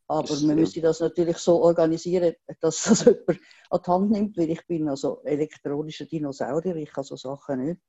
Aber 0.10 0.39
man 0.41 0.56
müsste 0.56 0.82
das 0.82 1.01
natürlich 1.01 1.38
so 1.38 1.62
organisieren, 1.62 2.34
dass 2.62 2.84
das 2.84 3.06
jemand 3.06 3.39
an 3.69 3.82
die 3.84 3.91
Hand 3.91 4.12
nimmt, 4.12 4.38
weil 4.38 4.49
ich 4.51 4.65
bin 4.65 4.88
also 4.88 5.21
elektronischer 5.23 6.06
Dinosaurier, 6.06 6.75
ich 6.77 6.91
kann 6.91 7.03
so 7.03 7.15
Sachen 7.17 7.65
nicht. 7.65 7.82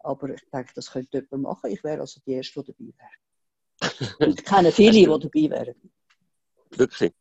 Aber 0.00 0.30
ich 0.30 0.42
denke, 0.52 0.72
das 0.74 0.90
könnte 0.90 1.18
jemand 1.18 1.42
machen. 1.42 1.70
Ich 1.70 1.84
wäre 1.84 2.00
also 2.00 2.20
die 2.26 2.32
Erste, 2.32 2.64
die 2.64 2.72
dabei 2.72 2.94
wäre. 2.98 4.30
ich 4.30 4.44
kenne 4.44 4.72
viele, 4.72 5.18
die 5.18 5.28
dabei 5.28 5.66
wären. 5.66 5.92
Wirklich? 6.70 7.12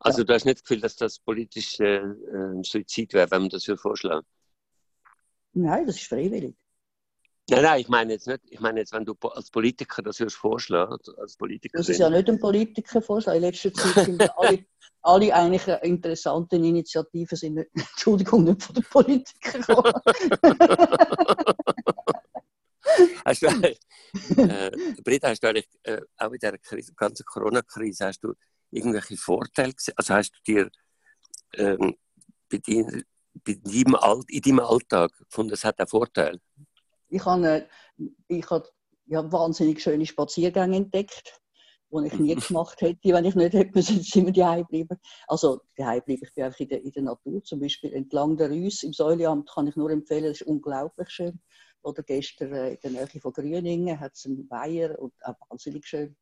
Also 0.00 0.20
ja. 0.20 0.24
du 0.24 0.34
hast 0.34 0.46
nicht 0.46 0.58
das 0.58 0.64
Gefühl, 0.64 0.80
dass 0.80 0.96
das 0.96 1.18
politisch 1.18 1.78
äh, 1.80 2.00
Suizid 2.62 3.12
wäre, 3.12 3.30
wenn 3.30 3.42
man 3.42 3.50
das 3.50 3.64
vorschlagen 3.64 4.26
Nein, 5.52 5.86
das 5.86 5.96
ist 5.96 6.06
freiwillig. 6.06 6.56
Nein, 7.50 7.62
nein, 7.62 7.80
ich 7.80 7.88
meine 7.88 8.12
jetzt 8.12 8.28
nicht, 8.28 8.40
ich 8.48 8.60
meine 8.60 8.80
jetzt, 8.80 8.92
wenn 8.92 9.04
du 9.04 9.14
als 9.30 9.50
Politiker 9.50 10.02
das 10.02 10.20
würdest 10.20 10.36
vorschlagen, 10.36 10.96
als 11.18 11.36
Politiker. 11.36 11.78
Das 11.78 11.88
ist 11.88 11.98
ja 11.98 12.08
nicht 12.08 12.28
ein 12.28 12.38
Politiker 12.38 13.02
vorschlagen. 13.02 13.38
In 13.38 13.42
letzter 13.42 13.74
Zeit 13.74 14.04
sind 14.04 14.38
alle, 14.38 14.64
alle 15.02 15.34
eigentlich 15.34 15.66
interessanten 15.82 16.62
Initiativen 16.62 17.36
sind 17.36 17.56
nicht, 17.56 17.70
Entschuldigung, 17.74 18.44
nicht 18.44 18.62
von 18.62 18.74
den 18.74 18.84
Politikern 18.84 19.64
hast 23.24 23.42
du, 23.42 23.46
äh, 23.46 23.74
Britta, 25.02 25.28
hast 25.28 25.42
du 25.42 25.48
eigentlich 25.48 25.68
äh, 25.82 26.00
auch 26.18 26.30
in 26.30 26.38
der 26.38 26.56
Krise, 26.58 26.92
ganzen 26.94 27.24
Corona-Krise, 27.24 28.06
hast 28.06 28.20
du 28.20 28.32
irgendwelche 28.70 29.16
Vorteile 29.16 29.72
gesehen? 29.72 29.94
Also 29.96 30.14
hast 30.14 30.32
du 30.32 30.52
dir 30.52 30.70
ähm, 31.54 31.96
bei 32.50 32.58
dir, 32.58 33.02
bei 33.44 33.54
deinem 33.54 33.94
Alt, 33.94 34.30
in 34.30 34.42
deinem 34.42 34.60
Alltag 34.60 35.12
gefunden, 35.18 35.54
es 35.54 35.64
hat 35.64 35.78
einen 35.78 35.88
Vorteil? 35.88 36.40
Ich 37.08 37.24
habe, 37.24 37.68
ich 38.28 38.50
habe 38.50 38.68
ja, 39.06 39.30
wahnsinnig 39.32 39.82
schöne 39.82 40.06
Spaziergänge 40.06 40.76
entdeckt, 40.76 41.40
die 41.90 42.06
ich 42.06 42.18
nie 42.18 42.34
gemacht 42.36 42.80
hätte, 42.80 43.12
wenn 43.12 43.24
ich 43.24 43.34
nicht 43.34 43.52
hätte 43.52 43.72
müssen, 43.74 44.00
immer 44.14 44.32
daheim 44.32 44.66
bleiben. 44.66 44.98
Also 45.26 45.60
daheim 45.76 46.02
bleiben, 46.04 46.22
ich 46.24 46.34
bin 46.34 46.44
einfach 46.44 46.60
in 46.60 46.68
der, 46.68 46.82
in 46.82 46.92
der 46.92 47.02
Natur, 47.02 47.42
zum 47.42 47.60
Beispiel 47.60 47.92
entlang 47.92 48.36
der 48.36 48.50
Rüss 48.50 48.82
im 48.82 48.92
Säuleamt 48.92 49.50
kann 49.50 49.66
ich 49.66 49.76
nur 49.76 49.90
empfehlen, 49.90 50.24
das 50.24 50.40
ist 50.40 50.46
unglaublich 50.46 51.10
schön. 51.10 51.40
Oder 51.82 52.02
gestern 52.02 52.52
äh, 52.52 52.74
in 52.74 52.78
der 52.82 52.90
Nähe 52.90 53.20
von 53.20 53.32
Grüningen 53.32 53.98
hat 53.98 54.12
es 54.14 54.26
einen 54.26 54.48
Weiher 54.50 54.98
und 54.98 55.12
auch 55.22 55.34
wahnsinnig 55.48 55.86
schön. 55.86 56.16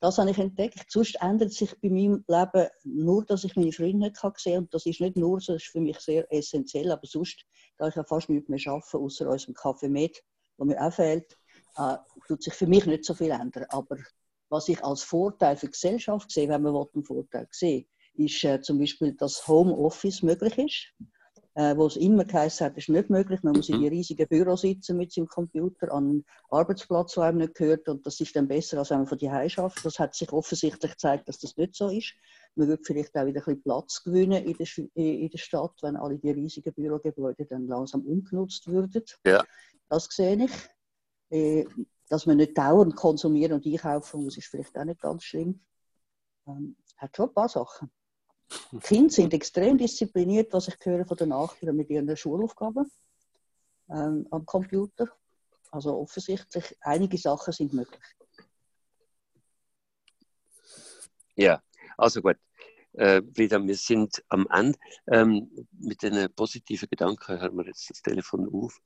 Das 0.00 0.18
habe 0.18 0.30
ich 0.30 0.38
entdeckt. 0.38 0.90
Sonst 0.90 1.16
ändert 1.20 1.52
sich 1.52 1.70
bei 1.80 1.88
meinem 1.88 2.24
Leben 2.28 2.68
nur, 2.84 3.24
dass 3.24 3.44
ich 3.44 3.56
meine 3.56 3.72
Freunde 3.72 4.08
nicht 4.08 4.20
gesehen 4.20 4.54
habe. 4.54 4.64
Und 4.64 4.74
das 4.74 4.86
ist 4.86 5.00
nicht 5.00 5.16
nur 5.16 5.40
so, 5.40 5.54
das 5.54 5.62
ist 5.62 5.70
für 5.70 5.80
mich 5.80 5.98
sehr 6.00 6.30
essentiell. 6.32 6.92
Aber 6.92 7.06
sonst, 7.06 7.44
da 7.78 7.88
ich 7.88 7.94
ja 7.94 8.04
fast 8.04 8.28
nichts 8.28 8.48
mehr 8.48 8.60
arbeite, 8.66 8.98
außer 8.98 9.28
unserem 9.28 9.54
Kaffee 9.54 9.88
mit, 9.88 10.22
wo 10.58 10.64
mir 10.64 10.80
auch 10.80 10.92
fehlt, 10.92 11.36
äh, 11.76 11.96
tut 12.26 12.42
sich 12.42 12.54
für 12.54 12.66
mich 12.66 12.84
nicht 12.86 13.04
so 13.04 13.14
viel 13.14 13.30
ändern. 13.30 13.66
Aber 13.70 13.96
was 14.50 14.68
ich 14.68 14.82
als 14.84 15.02
Vorteil 15.02 15.56
für 15.56 15.66
die 15.66 15.72
Gesellschaft 15.72 16.30
sehe, 16.30 16.48
wenn 16.48 16.62
man 16.62 16.76
einen 16.76 17.04
Vorteil 17.04 17.48
sehen 17.50 17.86
ist 18.16 18.44
äh, 18.44 18.60
zum 18.60 18.78
Beispiel, 18.78 19.12
dass 19.14 19.46
Homeoffice 19.46 20.22
möglich 20.22 20.58
ist 20.58 20.92
äh, 21.54 21.76
wo 21.76 21.86
es 21.86 21.96
immer 21.96 22.24
geheißen 22.24 22.66
hat, 22.66 22.76
ist 22.76 22.88
nicht 22.88 23.10
möglich. 23.10 23.42
Man 23.42 23.54
muss 23.54 23.68
in 23.68 23.78
die 23.78 23.86
mhm. 23.86 23.96
riesigen 23.96 24.26
Büro 24.26 24.56
sitzen 24.56 24.96
mit 24.96 25.12
seinem 25.12 25.28
Computer 25.28 25.92
an 25.92 26.04
einem 26.04 26.24
Arbeitsplatz, 26.50 27.14
der 27.14 27.24
einem 27.24 27.38
nicht 27.38 27.54
gehört. 27.54 27.88
Und 27.88 28.04
das 28.04 28.20
ist 28.20 28.34
dann 28.34 28.48
besser, 28.48 28.78
als 28.78 28.90
wenn 28.90 28.98
man 28.98 29.06
von 29.06 29.18
die 29.18 29.30
schafft. 29.48 29.84
Das 29.84 29.98
hat 29.98 30.14
sich 30.14 30.32
offensichtlich 30.32 30.92
gezeigt, 30.92 31.28
dass 31.28 31.38
das 31.38 31.56
nicht 31.56 31.76
so 31.76 31.88
ist. 31.88 32.12
Man 32.56 32.68
wird 32.68 32.84
vielleicht 32.86 33.16
auch 33.16 33.26
wieder 33.26 33.40
ein 33.40 33.44
bisschen 33.44 33.62
Platz 33.62 34.02
gewinnen 34.02 34.44
in 34.44 34.56
der, 34.56 34.66
in 34.94 35.30
der 35.30 35.38
Stadt, 35.38 35.74
wenn 35.82 35.96
alle 35.96 36.18
die 36.18 36.30
riesigen 36.30 36.72
Bürogebäude 36.74 37.46
dann 37.46 37.68
langsam 37.68 38.02
umgenutzt 38.02 38.66
würden. 38.66 39.04
Ja. 39.24 39.44
Das 39.88 40.08
sehe 40.10 40.44
ich. 40.44 40.52
Äh, 41.30 41.66
dass 42.08 42.26
man 42.26 42.36
nicht 42.36 42.56
dauernd 42.56 42.96
konsumieren 42.96 43.54
und 43.54 43.66
einkaufen 43.66 44.24
muss, 44.24 44.36
ist 44.36 44.48
vielleicht 44.48 44.76
auch 44.76 44.84
nicht 44.84 45.00
ganz 45.00 45.24
schlimm. 45.24 45.60
Ähm, 46.46 46.76
hat 46.98 47.16
schon 47.16 47.28
ein 47.28 47.34
paar 47.34 47.48
Sachen. 47.48 47.90
Die 48.72 48.78
Kinder 48.78 49.10
sind 49.10 49.34
extrem 49.34 49.78
diszipliniert, 49.78 50.52
was 50.52 50.68
ich 50.68 50.76
höre 50.82 51.04
von 51.04 51.16
den 51.16 51.30
Nachbarn 51.30 51.76
mit 51.76 51.90
ihren 51.90 52.16
Schulaufgaben 52.16 52.90
ähm, 53.90 54.26
am 54.30 54.44
Computer. 54.46 55.08
Also 55.70 55.96
offensichtlich, 55.98 56.76
einige 56.80 57.18
Sachen 57.18 57.52
sind 57.52 57.72
möglich. 57.72 58.02
Ja, 61.36 61.62
also 61.96 62.22
gut. 62.22 62.36
Äh, 62.92 63.22
Frida, 63.34 63.60
wir 63.60 63.76
sind 63.76 64.22
am 64.28 64.46
Ende. 64.52 64.78
Ähm, 65.08 65.50
mit 65.72 66.02
den 66.02 66.32
positiven 66.34 66.88
Gedanken 66.88 67.40
hören 67.40 67.56
wir 67.56 67.66
jetzt 67.66 67.90
das 67.90 68.02
Telefon 68.02 68.48
auf 68.52 68.78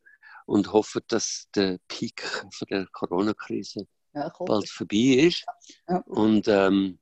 und 0.46 0.72
hoffen, 0.72 1.02
dass 1.08 1.46
der 1.54 1.78
Peak 1.88 2.22
von 2.22 2.66
der 2.70 2.86
Corona-Krise 2.90 3.86
ja, 4.14 4.32
bald 4.46 4.68
vorbei 4.70 5.26
ist. 5.26 5.44
Ja. 5.86 5.98
Und 6.06 6.48
ähm, 6.48 6.98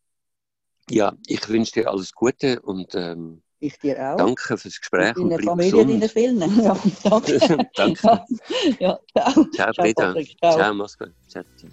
ja, 0.91 1.13
ich 1.27 1.49
wünsche 1.49 1.73
dir 1.73 1.91
alles 1.91 2.13
Gute 2.13 2.61
und 2.61 2.95
ähm, 2.95 3.43
ich 3.59 3.79
dir 3.79 3.99
auch. 3.99 4.17
Danke 4.19 4.59
fürs 4.59 4.79
Gespräch. 4.79 5.17
Und 5.17 5.31
deine 5.31 5.43
Familie, 5.43 5.87
deine 5.87 6.09
Filme. 6.09 6.47
Ja, 6.63 6.77
danke. 7.05 7.67
danke. 7.75 8.25
Ja, 8.79 8.99
ciao. 9.17 9.45
Ciao, 9.55 9.73
Peter. 9.73 10.15
Ciao, 10.41 10.57
ciao 10.57 10.75
mach's 10.75 10.99
gut. 10.99 11.13
Ciao, 11.29 11.45
ciao. 11.57 11.71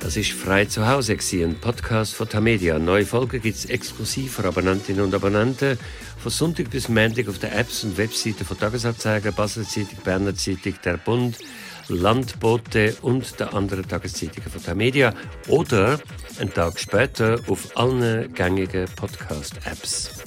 Das 0.00 0.16
ist 0.16 0.32
«Frei 0.32 0.64
zu 0.64 0.88
Hause», 0.88 1.16
ein 1.44 1.60
Podcast 1.60 2.14
von 2.14 2.28
Tamedia. 2.28 2.76
Neue 2.76 3.06
Folgen 3.06 3.40
gibt 3.40 3.56
es 3.56 3.66
exklusiv 3.66 4.32
für 4.32 4.44
Abonnentinnen 4.44 5.04
und 5.04 5.14
Abonnenten 5.14 5.78
von 6.18 6.32
Sonntag 6.32 6.70
bis 6.70 6.88
Montag 6.88 7.28
auf 7.28 7.38
den 7.38 7.52
Apps 7.52 7.84
und 7.84 7.96
Webseiten 7.96 8.44
von 8.44 8.58
Tagesanzeiger, 8.58 9.30
Basel 9.30 9.64
Zeitung, 9.64 9.98
Berner 10.02 10.34
Zeitung, 10.34 10.74
Der 10.84 10.96
Bund, 10.96 11.38
Landbote 11.88 12.96
und 13.02 13.38
der 13.40 13.54
anderen 13.54 13.86
Tageszeitungen 13.86 14.50
von 14.50 14.62
der 14.62 14.74
Media 14.74 15.14
oder 15.48 15.98
einen 16.38 16.52
Tag 16.52 16.78
später 16.78 17.38
auf 17.48 17.76
allen 17.76 18.32
gängigen 18.34 18.86
Podcast-Apps. 18.96 20.22